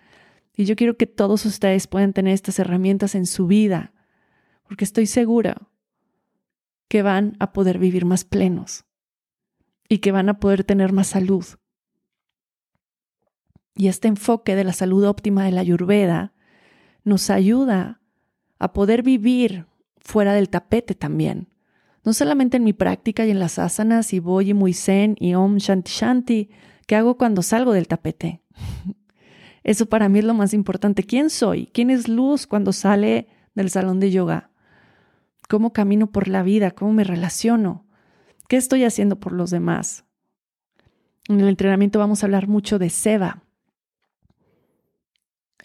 Y 0.58 0.66
yo 0.66 0.76
quiero 0.76 0.98
que 0.98 1.08
todos 1.08 1.46
ustedes 1.46 1.88
puedan 1.88 2.12
tener 2.12 2.34
estas 2.34 2.60
herramientas 2.60 3.16
en 3.16 3.26
su 3.26 3.48
vida, 3.48 3.94
porque 4.64 4.84
estoy 4.84 5.06
segura 5.06 5.70
que 6.90 7.02
van 7.02 7.38
a 7.40 7.54
poder 7.54 7.80
vivir 7.80 8.04
más 8.04 8.26
plenos 8.26 8.84
y 9.88 10.00
que 10.00 10.12
van 10.12 10.28
a 10.28 10.40
poder 10.40 10.66
tener 10.66 10.92
más 10.92 11.08
salud 11.08 11.46
y 13.78 13.88
este 13.88 14.08
enfoque 14.08 14.56
de 14.56 14.64
la 14.64 14.74
salud 14.74 15.06
óptima 15.06 15.46
de 15.46 15.52
la 15.52 15.62
Ayurveda 15.62 16.34
nos 17.04 17.30
ayuda 17.30 18.02
a 18.60 18.74
poder 18.74 19.04
vivir 19.04 19.68
fuera 19.98 20.34
del 20.34 20.50
tapete 20.50 20.96
también. 20.96 21.50
No 22.04 22.14
solamente 22.14 22.58
en 22.58 22.64
mi 22.64 22.74
práctica 22.74 23.26
y 23.26 23.32
en 23.32 23.40
las 23.40 23.60
asanas 23.60 24.14
y 24.14 24.20
voy 24.20 24.50
y 24.50 24.54
muy 24.54 24.74
zen 24.74 25.16
y 25.20 25.36
om 25.36 25.58
shanti 25.58 25.92
shanti, 25.92 26.50
que 26.88 26.96
hago 26.96 27.18
cuando 27.18 27.44
salgo 27.44 27.72
del 27.72 27.88
tapete. 27.88 28.42
Eso 29.68 29.86
para 29.86 30.10
mí 30.10 30.18
es 30.18 30.26
lo 30.26 30.34
más 30.34 30.56
importante. 30.56 31.04
¿Quién 31.04 31.30
soy? 31.30 31.68
¿Quién 31.68 31.92
es 31.92 32.08
luz 32.08 32.48
cuando 32.48 32.74
sale 32.74 33.28
del 33.54 33.70
salón 33.70 34.00
de 34.00 34.10
yoga? 34.10 34.50
¿Cómo 35.48 35.74
camino 35.74 36.08
por 36.08 36.28
la 36.28 36.42
vida? 36.42 36.72
¿Cómo 36.72 36.94
me 36.94 37.04
relaciono? 37.04 37.86
¿Qué 38.48 38.58
estoy 38.58 38.84
haciendo 38.84 39.20
por 39.20 39.32
los 39.34 39.52
demás? 39.52 40.06
En 41.30 41.40
el 41.40 41.48
entrenamiento 41.48 42.00
vamos 42.00 42.24
a 42.24 42.26
hablar 42.26 42.48
mucho 42.48 42.80
de 42.80 42.90
Seva, 42.90 43.44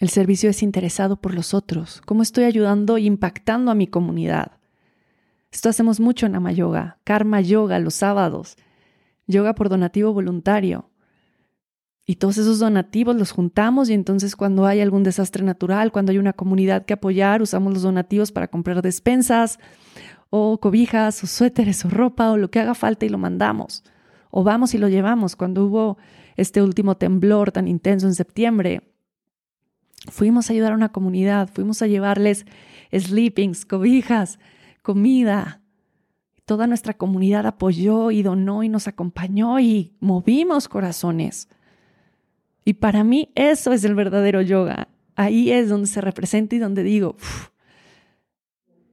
el 0.03 0.09
servicio 0.09 0.49
es 0.49 0.63
interesado 0.63 1.15
por 1.21 1.33
los 1.33 1.53
otros. 1.53 2.01
¿Cómo 2.05 2.23
estoy 2.23 2.43
ayudando 2.43 2.97
e 2.97 3.03
impactando 3.03 3.71
a 3.71 3.73
mi 3.73 3.87
comunidad? 3.87 4.51
Esto 5.49 5.69
hacemos 5.69 6.01
mucho 6.01 6.25
en 6.25 6.35
Amayoga, 6.35 6.99
Karma 7.05 7.39
Yoga 7.39 7.79
los 7.79 7.93
sábados, 7.93 8.57
yoga 9.27 9.55
por 9.55 9.69
donativo 9.69 10.11
voluntario. 10.11 10.89
Y 12.05 12.15
todos 12.15 12.37
esos 12.37 12.59
donativos 12.59 13.15
los 13.15 13.31
juntamos 13.31 13.89
y 13.89 13.93
entonces 13.93 14.35
cuando 14.35 14.65
hay 14.65 14.81
algún 14.81 15.03
desastre 15.03 15.43
natural, 15.43 15.91
cuando 15.91 16.11
hay 16.11 16.17
una 16.17 16.33
comunidad 16.33 16.85
que 16.85 16.93
apoyar, 16.93 17.41
usamos 17.41 17.73
los 17.73 17.83
donativos 17.83 18.31
para 18.31 18.49
comprar 18.49 18.81
despensas 18.81 19.59
o 20.29 20.59
cobijas 20.59 21.23
o 21.23 21.27
suéteres 21.27 21.85
o 21.85 21.89
ropa 21.89 22.31
o 22.31 22.37
lo 22.37 22.51
que 22.51 22.59
haga 22.59 22.73
falta 22.73 23.05
y 23.05 23.09
lo 23.09 23.17
mandamos. 23.17 23.83
O 24.31 24.43
vamos 24.43 24.73
y 24.73 24.79
lo 24.79 24.89
llevamos. 24.89 25.35
Cuando 25.35 25.65
hubo 25.65 25.97
este 26.35 26.61
último 26.61 26.97
temblor 26.97 27.51
tan 27.51 27.67
intenso 27.67 28.07
en 28.07 28.15
septiembre, 28.15 28.93
Fuimos 30.11 30.49
a 30.49 30.53
ayudar 30.53 30.73
a 30.73 30.75
una 30.75 30.91
comunidad, 30.91 31.49
fuimos 31.49 31.81
a 31.81 31.87
llevarles 31.87 32.45
sleepings, 32.91 33.65
cobijas, 33.65 34.39
comida. 34.81 35.61
Toda 36.45 36.67
nuestra 36.67 36.95
comunidad 36.95 37.47
apoyó 37.47 38.11
y 38.11 38.21
donó 38.21 38.63
y 38.63 38.69
nos 38.69 38.87
acompañó 38.87 39.59
y 39.59 39.95
movimos 40.01 40.67
corazones. 40.67 41.47
Y 42.65 42.75
para 42.75 43.03
mí 43.03 43.31
eso 43.35 43.73
es 43.73 43.83
el 43.83 43.95
verdadero 43.95 44.41
yoga. 44.41 44.87
Ahí 45.15 45.51
es 45.51 45.69
donde 45.69 45.87
se 45.87 46.01
representa 46.01 46.55
y 46.55 46.59
donde 46.59 46.83
digo, 46.83 47.15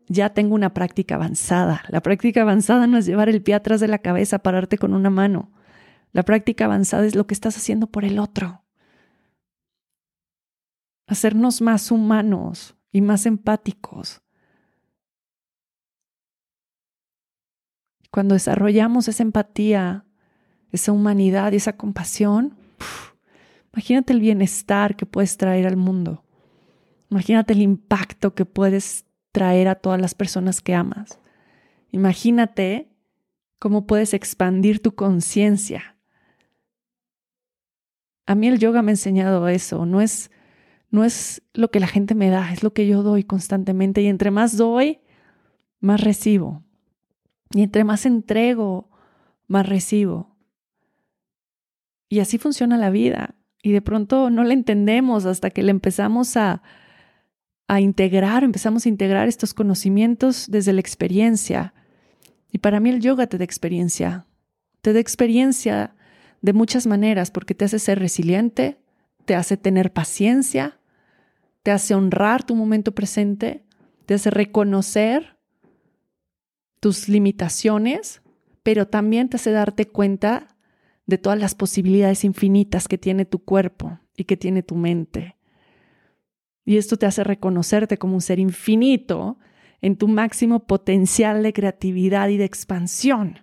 ya 0.08 0.30
tengo 0.30 0.54
una 0.54 0.74
práctica 0.74 1.14
avanzada. 1.14 1.82
La 1.88 2.02
práctica 2.02 2.42
avanzada 2.42 2.86
no 2.86 2.98
es 2.98 3.06
llevar 3.06 3.28
el 3.28 3.42
pie 3.42 3.54
atrás 3.54 3.80
de 3.80 3.88
la 3.88 3.98
cabeza, 3.98 4.40
pararte 4.40 4.76
con 4.76 4.92
una 4.92 5.10
mano. 5.10 5.52
La 6.12 6.24
práctica 6.24 6.64
avanzada 6.64 7.06
es 7.06 7.14
lo 7.14 7.26
que 7.26 7.34
estás 7.34 7.56
haciendo 7.56 7.86
por 7.86 8.04
el 8.04 8.18
otro 8.18 8.64
hacernos 11.10 11.60
más 11.60 11.90
humanos 11.90 12.76
y 12.92 13.00
más 13.00 13.26
empáticos. 13.26 14.22
Cuando 18.12 18.34
desarrollamos 18.34 19.08
esa 19.08 19.24
empatía, 19.24 20.06
esa 20.70 20.92
humanidad 20.92 21.52
y 21.52 21.56
esa 21.56 21.76
compasión, 21.76 22.56
imagínate 23.72 24.12
el 24.12 24.20
bienestar 24.20 24.96
que 24.96 25.06
puedes 25.06 25.36
traer 25.36 25.66
al 25.66 25.76
mundo. 25.76 26.24
Imagínate 27.10 27.52
el 27.52 27.62
impacto 27.62 28.34
que 28.34 28.44
puedes 28.44 29.04
traer 29.32 29.68
a 29.68 29.74
todas 29.74 30.00
las 30.00 30.14
personas 30.14 30.60
que 30.60 30.74
amas. 30.74 31.18
Imagínate 31.90 32.88
cómo 33.58 33.86
puedes 33.86 34.14
expandir 34.14 34.80
tu 34.80 34.94
conciencia. 34.94 35.96
A 38.26 38.34
mí 38.34 38.48
el 38.48 38.58
yoga 38.58 38.82
me 38.82 38.90
ha 38.90 38.94
enseñado 38.94 39.48
eso. 39.48 39.86
No 39.86 40.00
es 40.00 40.30
no 40.90 41.04
es 41.04 41.42
lo 41.54 41.70
que 41.70 41.80
la 41.80 41.86
gente 41.86 42.14
me 42.14 42.30
da, 42.30 42.52
es 42.52 42.62
lo 42.62 42.72
que 42.72 42.86
yo 42.86 43.02
doy 43.02 43.24
constantemente. 43.24 44.02
Y 44.02 44.06
entre 44.06 44.30
más 44.30 44.56
doy, 44.56 45.00
más 45.78 46.00
recibo. 46.00 46.64
Y 47.52 47.62
entre 47.62 47.84
más 47.84 48.06
entrego, 48.06 48.90
más 49.46 49.68
recibo. 49.68 50.36
Y 52.08 52.18
así 52.18 52.38
funciona 52.38 52.76
la 52.76 52.90
vida. 52.90 53.36
Y 53.62 53.72
de 53.72 53.82
pronto 53.82 54.30
no 54.30 54.44
la 54.44 54.54
entendemos 54.54 55.26
hasta 55.26 55.50
que 55.50 55.62
le 55.62 55.70
empezamos 55.70 56.36
a, 56.36 56.62
a 57.68 57.80
integrar, 57.80 58.42
empezamos 58.42 58.86
a 58.86 58.88
integrar 58.88 59.28
estos 59.28 59.54
conocimientos 59.54 60.46
desde 60.48 60.72
la 60.72 60.80
experiencia. 60.80 61.74
Y 62.50 62.58
para 62.58 62.80
mí 62.80 62.90
el 62.90 63.00
yoga 63.00 63.26
te 63.26 63.38
da 63.38 63.44
experiencia. 63.44 64.26
Te 64.80 64.92
da 64.92 65.00
experiencia 65.00 65.94
de 66.42 66.52
muchas 66.52 66.86
maneras 66.86 67.30
porque 67.30 67.54
te 67.54 67.66
hace 67.66 67.78
ser 67.78 67.98
resiliente, 67.98 68.78
te 69.24 69.34
hace 69.34 69.56
tener 69.56 69.92
paciencia, 69.92 70.80
te 71.62 71.70
hace 71.70 71.94
honrar 71.94 72.42
tu 72.42 72.56
momento 72.56 72.92
presente, 72.92 73.64
te 74.06 74.14
hace 74.14 74.30
reconocer 74.30 75.36
tus 76.80 77.08
limitaciones, 77.08 78.22
pero 78.62 78.88
también 78.88 79.28
te 79.28 79.36
hace 79.36 79.52
darte 79.52 79.86
cuenta 79.86 80.48
de 81.10 81.18
todas 81.18 81.38
las 81.38 81.54
posibilidades 81.54 82.24
infinitas 82.24 82.88
que 82.88 82.96
tiene 82.96 83.26
tu 83.26 83.44
cuerpo 83.44 84.00
y 84.16 84.24
que 84.24 84.38
tiene 84.38 84.62
tu 84.62 84.74
mente. 84.74 85.36
Y 86.64 86.78
esto 86.78 86.96
te 86.96 87.04
hace 87.04 87.24
reconocerte 87.24 87.98
como 87.98 88.14
un 88.14 88.22
ser 88.22 88.38
infinito 88.38 89.38
en 89.82 89.96
tu 89.96 90.08
máximo 90.08 90.66
potencial 90.66 91.42
de 91.42 91.52
creatividad 91.52 92.28
y 92.28 92.38
de 92.38 92.44
expansión. 92.44 93.40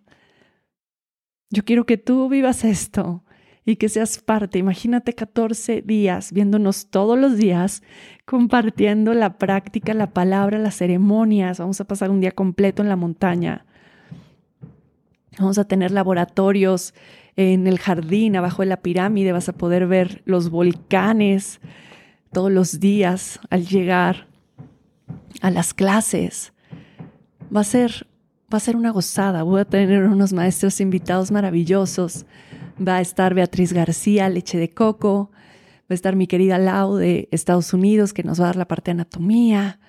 Yo 1.50 1.64
quiero 1.64 1.86
que 1.86 1.98
tú 1.98 2.30
vivas 2.30 2.64
esto, 2.64 3.24
y 3.68 3.76
que 3.76 3.90
seas 3.90 4.20
parte. 4.20 4.60
Imagínate 4.60 5.14
14 5.14 5.82
días 5.82 6.32
viéndonos 6.32 6.90
todos 6.90 7.20
los 7.20 7.36
días, 7.36 7.84
compartiendo 8.24 9.14
la 9.14 9.38
práctica, 9.38 9.94
la 9.94 10.14
palabra, 10.14 10.58
las 10.58 10.78
ceremonias. 10.78 11.60
Vamos 11.60 11.82
a 11.82 11.86
pasar 11.86 12.10
un 12.10 12.22
día 12.22 12.32
completo 12.32 12.82
en 12.82 12.88
la 12.88 12.96
montaña. 12.96 13.66
Vamos 15.38 15.58
a 15.58 15.66
tener 15.66 15.92
laboratorios 15.92 16.94
en 17.38 17.68
el 17.68 17.80
jardín, 17.80 18.36
abajo 18.36 18.62
de 18.62 18.68
la 18.68 18.82
pirámide. 18.82 19.32
Vas 19.32 19.48
a 19.48 19.54
poder 19.54 19.88
ver 19.88 20.22
los 20.26 20.50
volcanes 20.50 21.62
todos 22.34 22.52
los 22.52 22.82
días 22.82 23.40
al 23.50 23.66
llegar 23.66 24.28
a 25.42 25.50
las 25.50 25.74
clases. 25.74 26.52
Va 27.56 27.62
a 27.62 27.64
ser, 27.64 28.08
va 28.54 28.58
a 28.58 28.62
ser 28.62 28.76
una 28.76 28.92
gozada. 28.92 29.44
Voy 29.44 29.62
a 29.62 29.66
tener 29.66 30.04
unos 30.04 30.34
maestros 30.34 30.82
invitados 30.82 31.32
maravillosos 31.32 32.26
Va 32.86 32.98
a 32.98 33.02
estar 33.02 33.34
Beatriz 33.34 33.74
García, 33.74 34.30
leche 34.30 34.58
de 34.58 34.70
coco. 34.70 35.32
Va 35.90 35.90
a 35.90 35.94
estar 35.94 36.16
mi 36.16 36.28
querida 36.28 36.58
Lau 36.60 36.96
de 36.96 37.28
Estados 37.32 37.74
Unidos, 37.74 38.14
que 38.14 38.24
nos 38.24 38.40
va 38.40 38.46
a 38.46 38.48
dar 38.48 38.56
la 38.56 38.68
parte 38.68 38.92
de 38.92 38.98
anatomía. 38.98 39.80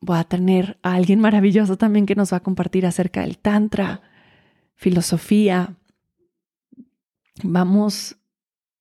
Voy 0.00 0.18
a 0.18 0.24
tener 0.24 0.78
a 0.82 0.94
alguien 0.94 1.20
maravilloso 1.20 1.76
también 1.76 2.06
que 2.06 2.16
nos 2.16 2.32
va 2.32 2.38
a 2.38 2.42
compartir 2.42 2.84
acerca 2.86 3.20
del 3.20 3.38
Tantra, 3.38 4.00
filosofía. 4.74 5.76
Vamos, 7.42 8.16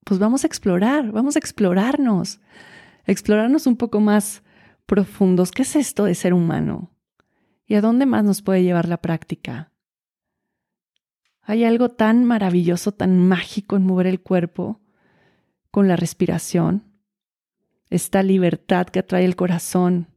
pues 0.04 0.20
vamos 0.20 0.44
a 0.44 0.48
explorar, 0.48 1.12
vamos 1.12 1.36
a 1.36 1.40
explorarnos, 1.40 2.40
explorarnos 3.06 3.68
un 3.68 3.78
poco 3.78 4.00
más 4.00 4.44
profundos. 4.86 5.52
¿Qué 5.52 5.62
es 5.62 5.76
esto 5.76 6.06
de 6.06 6.16
ser 6.16 6.34
humano? 6.34 6.92
¿Y 7.66 7.76
a 7.76 7.82
dónde 7.82 8.06
más 8.06 8.24
nos 8.24 8.42
puede 8.42 8.64
llevar 8.64 8.88
la 8.88 8.98
práctica? 8.98 9.72
Hay 11.42 11.64
algo 11.64 11.90
tan 11.90 12.26
maravilloso, 12.26 12.92
tan 12.92 13.20
mágico 13.28 13.76
en 13.76 13.86
mover 13.86 14.08
el 14.08 14.22
cuerpo 14.22 14.82
con 15.72 15.88
la 15.88 15.96
respiración, 15.96 16.84
esta 17.90 18.24
libertad 18.24 18.88
que 18.88 19.00
atrae 19.00 19.24
el 19.24 19.36
corazón 19.36 20.08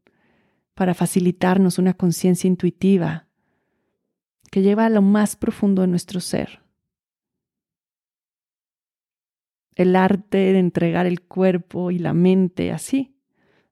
para 0.74 0.94
facilitarnos 0.94 1.78
una 1.78 1.94
conciencia 1.94 2.48
intuitiva 2.48 3.26
que 4.50 4.62
lleva 4.62 4.86
a 4.86 4.90
lo 4.90 5.02
más 5.02 5.36
profundo 5.36 5.82
de 5.82 5.88
nuestro 5.88 6.20
ser. 6.20 6.60
El 9.80 9.96
arte 9.96 10.36
de 10.36 10.58
entregar 10.58 11.06
el 11.06 11.22
cuerpo 11.22 11.90
y 11.90 11.98
la 11.98 12.12
mente 12.12 12.70
así, 12.70 13.16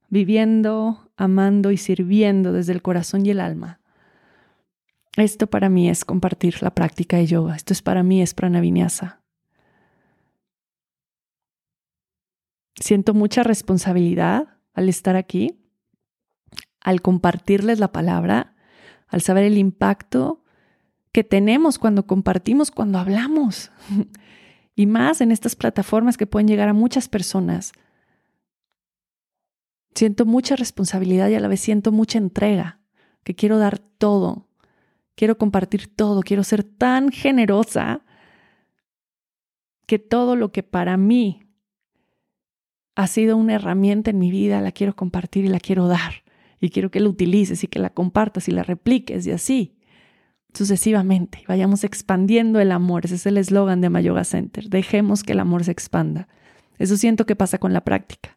viviendo, 0.09 1.11
amando 1.19 1.71
y 1.71 1.77
sirviendo 1.77 2.55
desde 2.55 2.73
el 2.73 2.81
corazón 2.81 3.27
y 3.27 3.31
el 3.31 3.41
alma. 3.41 3.81
Esto 5.19 5.49
para 5.49 5.69
mí 5.69 5.91
es 5.91 6.07
compartir 6.07 6.63
la 6.63 6.75
práctica 6.75 7.19
de 7.19 7.27
yoga. 7.27 7.57
Esto 7.57 7.75
es 7.75 7.83
para 7.83 8.03
mí 8.03 8.23
es 8.23 8.33
pranavinyasa. 8.33 9.21
Siento 12.77 13.13
mucha 13.13 13.43
responsabilidad 13.43 14.57
al 14.73 14.89
estar 14.89 15.15
aquí, 15.15 15.61
al 16.81 17.03
compartirles 17.03 17.81
la 17.81 17.93
palabra, 17.93 18.55
al 19.09 19.21
saber 19.21 19.45
el 19.45 19.59
impacto 19.59 20.43
que 21.13 21.23
tenemos 21.23 21.79
cuando 21.79 22.07
compartimos, 22.07 22.71
cuando 22.71 22.99
hablamos. 22.99 23.71
y 24.79 24.87
más 24.87 25.21
en 25.21 25.33
estas 25.33 25.57
plataformas 25.57 26.17
que 26.17 26.29
pueden 26.29 26.47
llegar 26.47 26.69
a 26.69 26.73
muchas 26.73 27.09
personas. 27.09 27.73
Siento 29.93 30.25
mucha 30.25 30.55
responsabilidad 30.55 31.29
y 31.31 31.35
a 31.35 31.41
la 31.41 31.49
vez 31.49 31.59
siento 31.59 31.91
mucha 31.91 32.19
entrega, 32.19 32.79
que 33.25 33.35
quiero 33.35 33.59
dar 33.59 33.81
todo, 33.81 34.47
quiero 35.17 35.37
compartir 35.37 35.93
todo, 35.93 36.23
quiero 36.23 36.45
ser 36.45 36.63
tan 36.63 37.11
generosa 37.11 38.05
que 39.85 39.99
todo 39.99 40.37
lo 40.37 40.53
que 40.53 40.63
para 40.63 40.97
mí 40.97 41.43
ha 42.95 43.09
sido 43.09 43.37
una 43.37 43.55
herramienta 43.55 44.11
en 44.11 44.21
mi 44.21 44.31
vida 44.31 44.61
la 44.61 44.71
quiero 44.71 44.95
compartir 44.95 45.45
y 45.45 45.49
la 45.49 45.59
quiero 45.59 45.89
dar. 45.89 46.23
Y 46.61 46.71
quiero 46.71 46.93
que 46.93 47.01
la 47.01 47.09
utilices 47.09 47.65
y 47.65 47.67
que 47.67 47.81
la 47.81 47.91
compartas 47.91 48.49
y 48.49 48.53
la 48.53 48.63
repliques 48.63 49.27
y 49.27 49.33
así 49.33 49.78
sucesivamente. 50.59 51.45
Vayamos 51.47 51.85
expandiendo 51.85 52.59
el 52.59 52.73
amor. 52.73 53.05
Ese 53.05 53.15
es 53.15 53.27
el 53.27 53.39
eslogan 53.39 53.81
de 53.81 53.91
Mayoga 53.91 54.25
Center. 54.25 54.69
Dejemos 54.69 55.23
que 55.23 55.33
el 55.33 55.41
amor 55.41 55.63
se 55.63 55.71
expanda. 55.71 56.27
Eso 56.79 56.97
siento 56.97 57.27
que 57.27 57.37
pasa 57.37 57.59
con 57.59 57.73
la 57.73 57.83
práctica. 57.83 58.37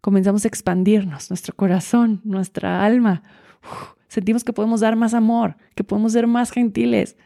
Comenzamos 0.00 0.44
a 0.44 0.48
expandirnos, 0.48 1.30
nuestro 1.30 1.54
corazón, 1.54 2.22
nuestra 2.24 2.84
alma. 2.84 3.22
sentimos 4.08 4.44
que 4.44 4.54
podemos 4.54 4.80
dar 4.80 4.96
más 4.96 5.12
amor, 5.12 5.56
que 5.74 5.84
podemos 5.84 6.12
ser 6.12 6.26
más 6.26 6.50
gentiles, 6.50 7.16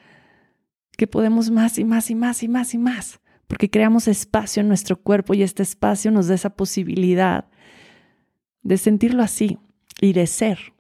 que 0.97 1.07
podemos 1.07 1.51
más 1.51 1.79
y 1.79 1.85
más 1.85 2.11
y 2.11 2.17
más 2.17 2.43
y 2.43 2.49
más 2.49 2.75
y 2.75 2.79
más, 2.79 3.21
porque 3.47 3.71
creamos 3.71 4.09
espacio 4.09 4.61
en 4.61 4.69
nuestro 4.69 5.01
cuerpo 5.01 5.35
y 5.35 5.43
este 5.43 5.63
espacio 5.63 6.11
nos 6.11 6.27
da 6.27 6.35
esa 6.35 6.51
posibilidad 6.51 7.49
de 8.63 8.77
sentirlo 8.77 9.23
así 9.23 9.59
y 10.01 10.15
de 10.15 10.27
ser, 10.27 10.73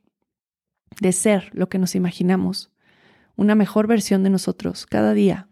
de 1.00 1.12
ser 1.12 1.50
lo 1.52 1.68
que 1.68 1.78
nos 1.78 1.94
imaginamos 1.94 2.70
una 3.40 3.54
mejor 3.54 3.86
versión 3.86 4.22
de 4.22 4.28
nosotros 4.28 4.84
cada 4.84 5.14
día, 5.14 5.48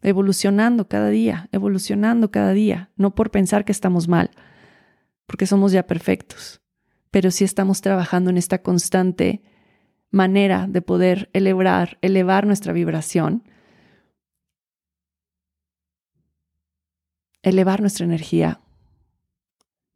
evolucionando 0.00 0.86
cada 0.88 1.08
día, 1.08 1.48
evolucionando 1.50 2.30
cada 2.30 2.52
día, 2.52 2.92
no 2.94 3.16
por 3.16 3.32
pensar 3.32 3.64
que 3.64 3.72
estamos 3.72 4.06
mal, 4.06 4.30
porque 5.26 5.46
somos 5.46 5.72
ya 5.72 5.84
perfectos, 5.84 6.62
pero 7.10 7.32
sí 7.32 7.42
estamos 7.42 7.80
trabajando 7.80 8.30
en 8.30 8.36
esta 8.38 8.62
constante 8.62 9.42
manera 10.12 10.68
de 10.68 10.82
poder 10.82 11.30
elevar, 11.32 11.98
elevar 12.00 12.46
nuestra 12.46 12.72
vibración, 12.72 13.42
elevar 17.42 17.80
nuestra 17.80 18.04
energía, 18.04 18.60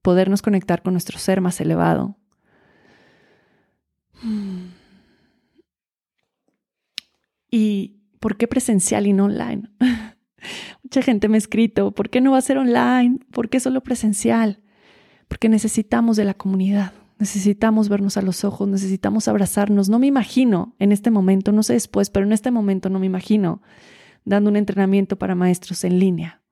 podernos 0.03 0.43
conectar 0.43 0.83
con 0.83 0.95
nuestro 0.95 1.17
ser 1.21 1.41
más 1.41 1.61
elevado. 1.61 2.17
¿Y 7.51 7.97
por 8.21 8.37
qué 8.37 8.49
presencial 8.49 9.07
y 9.07 9.13
no 9.13 9.25
online? 9.25 9.71
Mucha 10.83 11.03
gente 11.03 11.29
me 11.29 11.37
ha 11.37 11.39
escrito, 11.39 11.93
¿por 11.93 12.11
qué 12.11 12.21
no 12.21 12.33
va 12.33 12.39
a 12.39 12.43
ser 12.43 12.59
online? 12.59 13.19
¿Por 13.33 13.49
qué 13.49 13.61
solo 13.61 13.83
presencial? 13.83 14.63
Porque 15.29 15.49
necesitamos 15.49 16.17
de 16.17 16.25
la 16.25 16.35
comunidad, 16.35 16.93
necesitamos 17.19 17.89
vernos 17.89 18.17
a 18.17 18.23
los 18.23 18.45
ojos, 18.45 18.69
necesitamos 18.69 19.27
abrazarnos. 19.29 19.89
No 19.89 19.99
me 19.99 20.07
imagino 20.07 20.75
en 20.79 20.93
este 20.93 21.11
momento, 21.11 21.53
no 21.53 21.63
sé 21.63 21.73
después, 21.73 22.11
pero 22.11 22.27
en 22.27 22.33
este 22.33 22.51
momento 22.51 22.89
no 22.91 22.99
me 22.99 23.07
imagino 23.07 23.63
dando 24.25 24.51
un 24.51 24.57
entrenamiento 24.57 25.19
para 25.19 25.35
maestros 25.35 25.85
en 25.85 25.99
línea. 25.99 26.43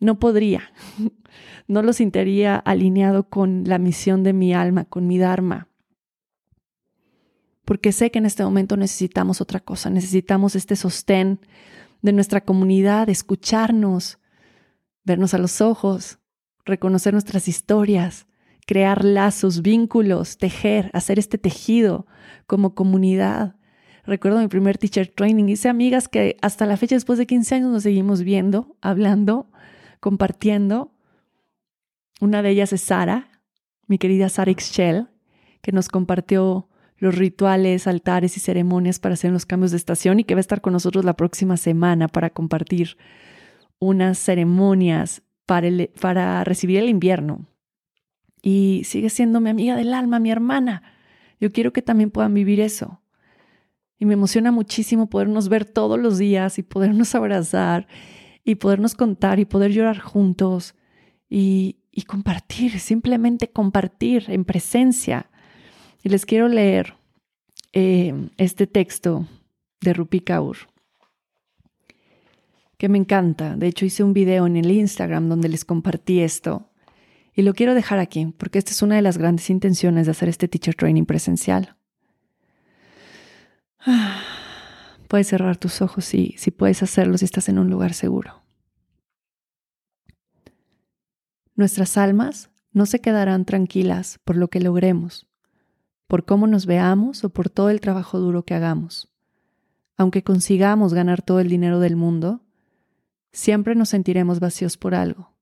No 0.00 0.18
podría, 0.18 0.72
no 1.68 1.82
lo 1.82 1.92
sentiría 1.92 2.56
alineado 2.56 3.28
con 3.28 3.64
la 3.64 3.78
misión 3.78 4.22
de 4.22 4.32
mi 4.32 4.52
alma, 4.52 4.84
con 4.84 5.06
mi 5.06 5.18
Dharma 5.18 5.68
porque 7.64 7.92
sé 7.92 8.10
que 8.10 8.18
en 8.18 8.26
este 8.26 8.44
momento 8.44 8.76
necesitamos 8.76 9.40
otra 9.40 9.60
cosa, 9.60 9.90
necesitamos 9.90 10.56
este 10.56 10.76
sostén 10.76 11.40
de 12.02 12.12
nuestra 12.12 12.42
comunidad, 12.42 13.08
escucharnos, 13.08 14.18
vernos 15.04 15.34
a 15.34 15.38
los 15.38 15.60
ojos, 15.60 16.18
reconocer 16.64 17.12
nuestras 17.12 17.48
historias, 17.48 18.26
crear 18.66 19.04
lazos, 19.04 19.62
vínculos, 19.62 20.38
tejer, 20.38 20.90
hacer 20.92 21.18
este 21.18 21.38
tejido 21.38 22.06
como 22.46 22.74
comunidad. 22.74 23.56
Recuerdo 24.04 24.40
mi 24.40 24.48
primer 24.48 24.76
teacher 24.76 25.08
training, 25.08 25.48
hice 25.48 25.68
amigas 25.68 26.08
que 26.08 26.36
hasta 26.42 26.66
la 26.66 26.76
fecha, 26.76 26.94
después 26.94 27.18
de 27.18 27.26
15 27.26 27.54
años, 27.54 27.70
nos 27.70 27.82
seguimos 27.82 28.22
viendo, 28.22 28.76
hablando, 28.80 29.50
compartiendo. 30.00 30.92
Una 32.20 32.42
de 32.42 32.50
ellas 32.50 32.72
es 32.72 32.82
Sara, 32.82 33.40
mi 33.86 33.98
querida 33.98 34.28
Sara 34.28 34.50
Ixchel, 34.50 35.08
que 35.62 35.72
nos 35.72 35.88
compartió 35.88 36.68
los 37.04 37.16
rituales, 37.16 37.86
altares 37.86 38.38
y 38.38 38.40
ceremonias 38.40 38.98
para 38.98 39.12
hacer 39.12 39.30
los 39.30 39.44
cambios 39.44 39.72
de 39.72 39.76
estación 39.76 40.20
y 40.20 40.24
que 40.24 40.34
va 40.34 40.38
a 40.38 40.40
estar 40.40 40.62
con 40.62 40.72
nosotros 40.72 41.04
la 41.04 41.12
próxima 41.12 41.58
semana 41.58 42.08
para 42.08 42.30
compartir 42.30 42.96
unas 43.78 44.18
ceremonias 44.18 45.22
para, 45.44 45.68
para 46.00 46.42
recibir 46.44 46.78
el 46.78 46.88
invierno. 46.88 47.46
Y 48.40 48.84
sigue 48.86 49.10
siendo 49.10 49.42
mi 49.42 49.50
amiga 49.50 49.76
del 49.76 49.92
alma, 49.92 50.18
mi 50.18 50.30
hermana. 50.30 50.82
Yo 51.38 51.52
quiero 51.52 51.74
que 51.74 51.82
también 51.82 52.10
puedan 52.10 52.32
vivir 52.32 52.58
eso. 52.58 53.02
Y 53.98 54.06
me 54.06 54.14
emociona 54.14 54.50
muchísimo 54.50 55.10
podernos 55.10 55.50
ver 55.50 55.66
todos 55.66 56.00
los 56.00 56.16
días 56.16 56.58
y 56.58 56.62
podernos 56.62 57.14
abrazar 57.14 57.86
y 58.44 58.54
podernos 58.54 58.94
contar 58.94 59.38
y 59.40 59.44
poder 59.44 59.72
llorar 59.72 59.98
juntos 59.98 60.74
y, 61.28 61.80
y 61.90 62.04
compartir, 62.04 62.80
simplemente 62.80 63.50
compartir 63.50 64.24
en 64.28 64.46
presencia 64.46 65.28
y 66.04 66.10
les 66.10 66.26
quiero 66.26 66.48
leer 66.48 66.94
eh, 67.72 68.28
este 68.36 68.66
texto 68.66 69.26
de 69.80 69.94
Rupi 69.94 70.20
Kaur, 70.20 70.58
que 72.76 72.90
me 72.90 72.98
encanta. 72.98 73.56
De 73.56 73.66
hecho, 73.66 73.86
hice 73.86 74.04
un 74.04 74.12
video 74.12 74.46
en 74.46 74.56
el 74.56 74.70
Instagram 74.70 75.30
donde 75.30 75.48
les 75.48 75.64
compartí 75.64 76.20
esto. 76.20 76.70
Y 77.32 77.42
lo 77.42 77.54
quiero 77.54 77.74
dejar 77.74 77.98
aquí, 77.98 78.32
porque 78.36 78.58
esta 78.58 78.70
es 78.70 78.82
una 78.82 78.96
de 78.96 79.02
las 79.02 79.16
grandes 79.16 79.48
intenciones 79.48 80.04
de 80.06 80.12
hacer 80.12 80.28
este 80.28 80.46
teacher 80.46 80.74
training 80.74 81.06
presencial. 81.06 81.74
Puedes 85.08 85.28
cerrar 85.28 85.56
tus 85.56 85.80
ojos 85.80 86.04
si, 86.04 86.34
si 86.36 86.50
puedes 86.50 86.82
hacerlo 86.82 87.16
si 87.16 87.24
estás 87.24 87.48
en 87.48 87.58
un 87.58 87.70
lugar 87.70 87.94
seguro. 87.94 88.42
Nuestras 91.54 91.96
almas 91.96 92.50
no 92.72 92.84
se 92.84 93.00
quedarán 93.00 93.44
tranquilas 93.44 94.18
por 94.24 94.36
lo 94.36 94.48
que 94.48 94.60
logremos, 94.60 95.28
por 96.14 96.24
cómo 96.24 96.46
nos 96.46 96.64
veamos 96.64 97.24
o 97.24 97.30
por 97.30 97.50
todo 97.50 97.70
el 97.70 97.80
trabajo 97.80 98.20
duro 98.20 98.44
que 98.44 98.54
hagamos. 98.54 99.12
Aunque 99.96 100.22
consigamos 100.22 100.94
ganar 100.94 101.22
todo 101.22 101.40
el 101.40 101.48
dinero 101.48 101.80
del 101.80 101.96
mundo, 101.96 102.40
siempre 103.32 103.74
nos 103.74 103.88
sentiremos 103.88 104.38
vacíos 104.38 104.76
por 104.76 104.94
algo. 104.94 105.32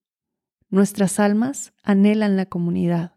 Nuestras 0.70 1.20
almas 1.20 1.74
anhelan 1.82 2.38
la 2.38 2.46
comunidad. 2.46 3.16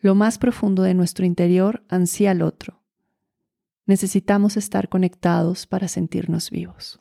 Lo 0.00 0.16
más 0.16 0.38
profundo 0.38 0.82
de 0.82 0.94
nuestro 0.94 1.24
interior 1.24 1.84
ansía 1.88 2.32
al 2.32 2.42
otro. 2.42 2.82
Necesitamos 3.86 4.56
estar 4.56 4.88
conectados 4.88 5.68
para 5.68 5.86
sentirnos 5.86 6.50
vivos. 6.50 6.98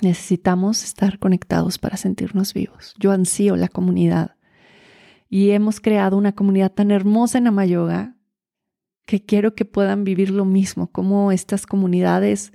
Necesitamos 0.00 0.82
estar 0.84 1.18
conectados 1.18 1.78
para 1.78 1.96
sentirnos 1.96 2.54
vivos. 2.54 2.94
Yo 2.98 3.12
ansío 3.12 3.56
la 3.56 3.68
comunidad. 3.68 4.36
Y 5.28 5.50
hemos 5.50 5.80
creado 5.80 6.16
una 6.16 6.32
comunidad 6.32 6.72
tan 6.72 6.90
hermosa 6.90 7.38
en 7.38 7.46
Amayoga 7.46 8.16
que 9.06 9.24
quiero 9.24 9.54
que 9.54 9.64
puedan 9.64 10.04
vivir 10.04 10.30
lo 10.30 10.44
mismo, 10.44 10.90
como 10.90 11.32
estas 11.32 11.66
comunidades 11.66 12.52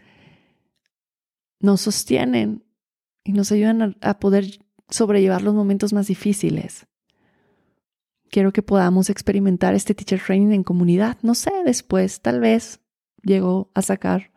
nos 1.60 1.82
sostienen 1.82 2.64
y 3.24 3.34
nos 3.34 3.52
ayudan 3.52 3.98
a, 4.02 4.20
poder 4.20 4.66
sobrellevar 4.90 5.42
los 5.42 5.54
momentos 5.54 5.92
más 5.94 6.08
difíciles. 6.08 6.88
Quiero 8.30 8.54
que 8.54 8.62
podamos 8.62 9.10
experimentar 9.10 9.74
este 9.74 9.94
teacher 9.94 10.22
training 10.22 10.54
en 10.54 10.64
comunidad. 10.64 11.18
No 11.22 11.36
sé, 11.36 11.52
después 11.66 12.22
tal 12.22 12.40
vez 12.40 12.82
llego 13.24 13.72
a 13.74 13.82
sacar 13.82 14.32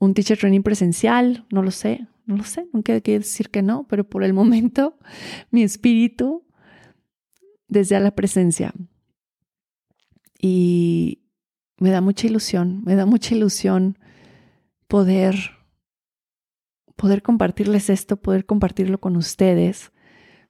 un 0.00 0.14
teacher 0.14 0.38
training 0.38 0.62
presencial, 0.62 1.46
no 1.52 1.62
lo 1.62 1.70
sé, 1.70 2.08
no 2.26 2.36
lo 2.36 2.42
sé, 2.42 2.66
nunca 2.72 2.94
hay 2.94 3.02
que 3.02 3.18
decir 3.18 3.50
que 3.50 3.62
no, 3.62 3.86
pero 3.88 4.02
por 4.02 4.24
el 4.24 4.32
momento 4.40 4.98
mi 5.50 5.62
espíritu 5.62 6.44
desde 7.68 8.00
la 8.00 8.10
presencia. 8.10 8.72
Y 10.42 11.22
me 11.78 11.90
da 11.90 12.00
mucha 12.00 12.26
ilusión, 12.26 12.82
me 12.84 12.96
da 12.96 13.06
mucha 13.06 13.34
ilusión 13.34 13.98
poder 14.88 15.36
poder 16.96 17.22
compartirles 17.22 17.88
esto, 17.88 18.18
poder 18.18 18.44
compartirlo 18.44 19.00
con 19.00 19.16
ustedes, 19.16 19.90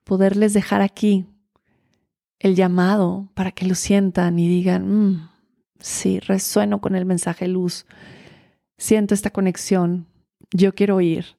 poderles 0.02 0.52
dejar 0.52 0.82
aquí 0.82 1.26
el 2.40 2.56
llamado 2.56 3.30
para 3.34 3.52
que 3.52 3.66
lo 3.66 3.76
sientan 3.76 4.36
y 4.40 4.48
digan, 4.48 5.12
mm, 5.12 5.30
sí, 5.78 6.18
resueno 6.18 6.80
con 6.80 6.96
el 6.96 7.04
mensaje 7.04 7.46
luz, 7.46 7.86
siento 8.81 9.14
esta 9.14 9.31
conexión, 9.31 10.07
yo 10.51 10.75
quiero 10.75 11.01
ir. 11.01 11.37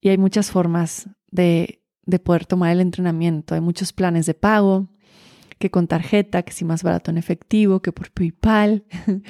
Y 0.00 0.10
hay 0.10 0.18
muchas 0.18 0.50
formas 0.50 1.08
de, 1.30 1.80
de 2.04 2.18
poder 2.18 2.44
tomar 2.44 2.72
el 2.72 2.80
entrenamiento, 2.80 3.54
hay 3.54 3.60
muchos 3.62 3.92
planes 3.92 4.26
de 4.26 4.34
pago, 4.34 4.88
que 5.58 5.70
con 5.70 5.86
tarjeta, 5.86 6.42
que 6.42 6.52
si 6.52 6.64
más 6.64 6.82
barato 6.82 7.10
en 7.10 7.16
efectivo, 7.16 7.80
que 7.80 7.92
por 7.92 8.10
PayPal. 8.10 8.84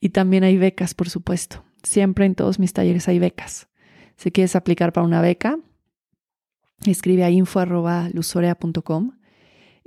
y 0.00 0.10
también 0.10 0.44
hay 0.44 0.56
becas, 0.56 0.94
por 0.94 1.10
supuesto. 1.10 1.64
Siempre 1.82 2.24
en 2.24 2.34
todos 2.34 2.58
mis 2.58 2.72
talleres 2.72 3.08
hay 3.08 3.18
becas. 3.18 3.68
Si 4.16 4.30
quieres 4.30 4.56
aplicar 4.56 4.92
para 4.92 5.06
una 5.06 5.20
beca, 5.20 5.58
escribe 6.86 7.24
a 7.24 7.30
info.luzorea.com 7.30 9.15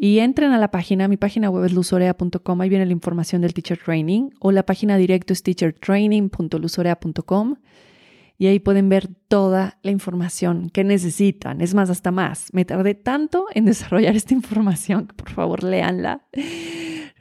y 0.01 0.19
entren 0.19 0.53
a 0.53 0.57
la 0.57 0.71
página, 0.71 1.09
mi 1.09 1.17
página 1.17 1.49
web 1.49 1.65
es 1.65 1.73
luzorea.com, 1.73 2.61
ahí 2.61 2.69
viene 2.69 2.85
la 2.85 2.93
información 2.93 3.41
del 3.41 3.53
Teacher 3.53 3.77
Training, 3.77 4.29
o 4.39 4.53
la 4.53 4.65
página 4.65 4.95
directo 4.95 5.33
es 5.33 5.43
teachertraining.luzorea.com 5.43 7.55
y 8.37 8.47
ahí 8.47 8.59
pueden 8.59 8.87
ver 8.87 9.09
toda 9.27 9.77
la 9.83 9.91
información 9.91 10.69
que 10.69 10.85
necesitan. 10.85 11.59
Es 11.59 11.73
más, 11.73 11.89
hasta 11.89 12.11
más. 12.11 12.47
Me 12.53 12.63
tardé 12.63 12.95
tanto 12.95 13.47
en 13.53 13.65
desarrollar 13.71 14.15
esta 14.15 14.33
información 14.33 15.07
por 15.07 15.31
favor 15.31 15.65
léanla, 15.65 16.25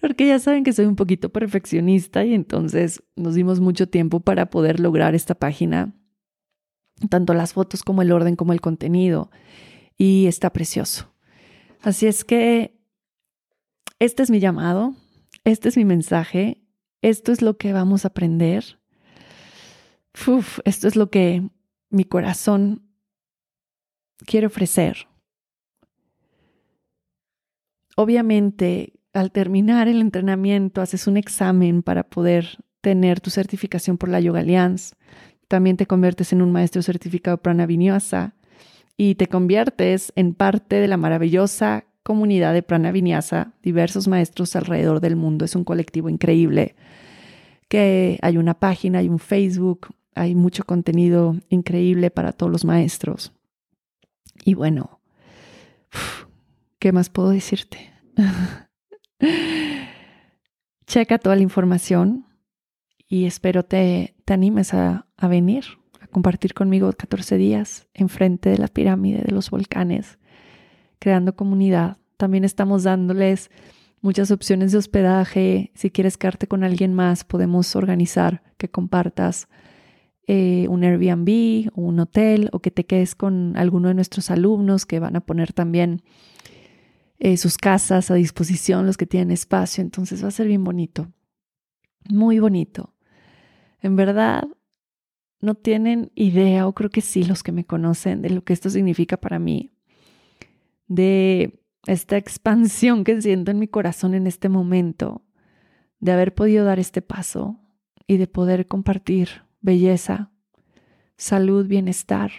porque 0.01 0.29
ya 0.29 0.39
saben 0.39 0.63
que 0.63 0.73
soy 0.73 0.87
un 0.87 0.95
poquito 0.95 1.31
perfeccionista 1.31 2.25
y 2.25 2.33
entonces 2.33 3.03
nos 3.17 3.35
dimos 3.35 3.59
mucho 3.59 3.89
tiempo 3.89 4.21
para 4.21 4.51
poder 4.51 4.79
lograr 4.79 5.17
esta 5.17 5.35
página 5.35 5.97
tanto 7.11 7.35
las 7.35 7.55
fotos 7.55 7.83
como 7.83 8.03
el 8.03 8.13
orden 8.13 8.37
como 8.37 8.53
el 8.53 8.61
contenido 8.61 9.33
y 9.97 10.29
está 10.29 10.53
precioso. 10.53 11.18
Así 11.83 12.07
es 12.07 12.25
que 12.25 12.77
este 13.99 14.23
es 14.23 14.31
mi 14.31 14.41
llamado, 14.41 14.95
este 15.45 15.69
es 15.69 15.77
mi 15.77 15.85
mensaje, 15.85 16.63
esto 17.03 17.33
es 17.33 17.43
lo 17.43 17.57
que 17.57 17.73
vamos 17.73 18.05
a 18.05 18.09
aprender. 18.09 18.79
esto 20.65 20.89
es 20.89 20.97
lo 20.97 21.11
que 21.11 21.49
mi 21.91 22.05
corazón 22.05 22.83
quiere 24.27 24.47
ofrecer. 24.47 25.07
Obviamente, 27.97 28.93
al 29.13 29.33
terminar 29.33 29.89
el 29.89 30.01
entrenamiento, 30.01 30.81
haces 30.81 31.07
un 31.07 31.17
examen 31.17 31.83
para 31.83 32.05
poder 32.05 32.59
tener 32.81 33.21
tu 33.21 33.31
certificación 33.31 33.99
por 33.99 34.09
la 34.09 34.21
Yoga 34.21 34.41
Alliance. 34.41 34.95
También 35.49 35.77
te 35.77 35.87
conviertes 35.87 36.33
en 36.33 36.43
un 36.43 36.53
maestro 36.53 36.83
certificado 36.83 37.39
Prana 37.39 37.67
Vinyasa 37.67 38.35
y 39.01 39.15
te 39.15 39.29
conviertes 39.29 40.13
en 40.17 40.35
parte 40.35 40.77
de 40.77 40.89
la 40.89 40.97
maravillosa 40.97 41.85
comunidad 42.03 42.53
de 42.53 42.65
Prana 42.65 42.91
Vinyasa, 42.91 43.53
diversos 43.63 44.09
maestros 44.09 44.57
alrededor 44.57 45.01
del 45.01 45.15
mundo. 45.15 45.45
Es 45.45 45.55
un 45.55 45.63
colectivo 45.63 46.09
increíble 46.09 46.75
que 47.69 48.19
hay 48.23 48.37
una 48.39 48.55
página, 48.55 48.99
hay 48.99 49.09
un 49.09 49.21
Facebook, 49.21 49.95
hay 50.17 50.35
mucho 50.35 50.65
contenido 50.65 51.37
increíble 51.49 52.11
para 52.11 52.33
todos 52.33 52.51
los 52.51 52.65
maestros. 52.65 53.33
Y 54.45 54.55
bueno, 54.55 55.01
¿qué 56.81 56.91
más 56.91 57.09
puedo 57.09 57.31
decirte? 57.31 57.93
Checa 60.89 61.19
toda 61.19 61.37
la 61.37 61.43
información 61.43 62.27
y 63.07 63.27
espero 63.27 63.65
te, 63.65 64.17
te 64.25 64.33
animes 64.33 64.75
a, 64.75 65.07
a 65.17 65.29
venir 65.29 65.65
compartir 66.11 66.55
conmigo 66.55 66.93
14 66.93 67.37
días 67.37 67.87
enfrente 67.95 68.51
de 68.51 68.59
la 68.59 68.69
pirámide 68.69 69.23
de 69.23 69.33
los 69.33 69.51
volcanes, 69.51 70.19
creando 70.99 71.37
comunidad. 71.37 71.99
También 72.17 72.45
estamos 72.45 72.83
dándoles 72.83 73.51
muchas 74.01 74.31
opciones 74.31 74.73
de 74.73 74.79
hospedaje. 74.79 75.73
Si 75.75 75.91
quieres 75.91 76.17
quedarte 76.17 76.47
con 76.47 76.65
alguien 76.65 76.95
más, 76.95 77.25
podemos 77.25 77.77
organizar 77.77 78.43
que 78.57 78.69
compartas 78.69 79.49
eh, 80.27 80.67
un 80.69 80.85
Airbnb 80.85 81.71
o 81.75 81.83
un 81.83 82.01
hotel 82.01 82.51
o 82.53 82.61
que 82.61 82.71
te 82.71 82.85
quedes 82.85 83.15
con 83.15 83.57
alguno 83.57 83.89
de 83.89 83.95
nuestros 83.95 84.31
alumnos 84.31 84.85
que 84.85 85.01
van 85.01 85.17
a 85.17 85.21
poner 85.21 85.53
también 85.53 86.03
eh, 87.19 87.37
sus 87.37 87.57
casas 87.57 88.11
a 88.11 88.15
disposición, 88.15 88.87
los 88.87 88.97
que 88.97 89.07
tienen 89.07 89.31
espacio. 89.31 89.83
Entonces 89.83 90.23
va 90.23 90.29
a 90.29 90.33
ser 90.33 90.47
bien 90.47 90.65
bonito, 90.65 91.09
muy 92.11 92.39
bonito. 92.39 92.95
En 93.81 93.97
verdad, 93.97 94.49
no 95.41 95.55
tienen 95.55 96.11
idea, 96.15 96.67
o 96.67 96.75
creo 96.75 96.91
que 96.91 97.01
sí 97.01 97.25
los 97.25 97.43
que 97.43 97.53
me 97.53 97.65
conocen, 97.65 98.23
de 98.23 98.31
lo 98.31 98.43
que 98.43 98.53
esto 98.53 98.71
significa 98.71 99.17
para 99.17 99.39
mí, 99.39 99.71
de 100.87 101.61
esta 101.87 102.17
expansión 102.17 103.05
que 103.05 103.21
siento 103.21 103.51
en 103.51 103.59
mi 103.59 103.69
corazón 103.69 104.15
en 104.15 104.27
este 104.27 104.49
momento, 104.49 105.23
de 106.01 106.13
haber 106.13 106.35
podido 106.35 106.65
dar 106.65 106.79
este 106.79 107.03
paso 107.03 107.59
y 108.07 108.17
de 108.17 108.27
poder 108.27 108.67
compartir 108.67 109.43
belleza, 109.61 110.31
salud, 111.17 111.67
bienestar 111.67 112.31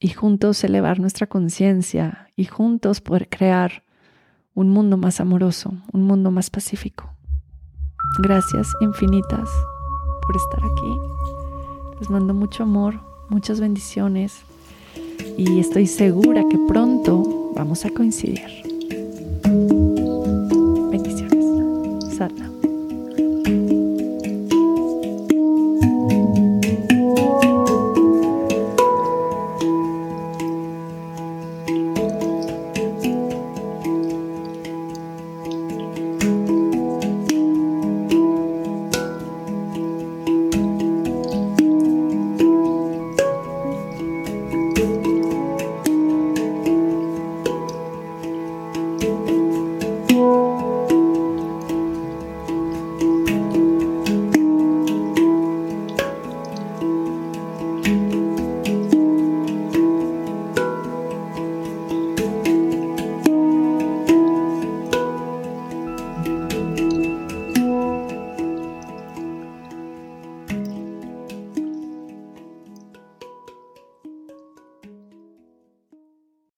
y 0.00 0.08
juntos 0.10 0.62
elevar 0.64 1.00
nuestra 1.00 1.26
conciencia 1.26 2.30
y 2.36 2.44
juntos 2.44 3.00
poder 3.00 3.28
crear 3.28 3.84
un 4.54 4.70
mundo 4.70 4.96
más 4.96 5.20
amoroso, 5.20 5.74
un 5.92 6.02
mundo 6.02 6.30
más 6.30 6.50
pacífico. 6.50 7.14
Gracias 8.22 8.72
infinitas 8.80 9.48
por 10.22 10.36
estar 10.36 10.60
aquí. 10.64 11.37
Les 12.00 12.10
mando 12.10 12.32
mucho 12.32 12.62
amor, 12.62 13.00
muchas 13.28 13.60
bendiciones 13.60 14.42
y 15.36 15.58
estoy 15.58 15.86
segura 15.86 16.44
que 16.48 16.58
pronto 16.68 17.52
vamos 17.54 17.84
a 17.84 17.90
coincidir. 17.90 18.77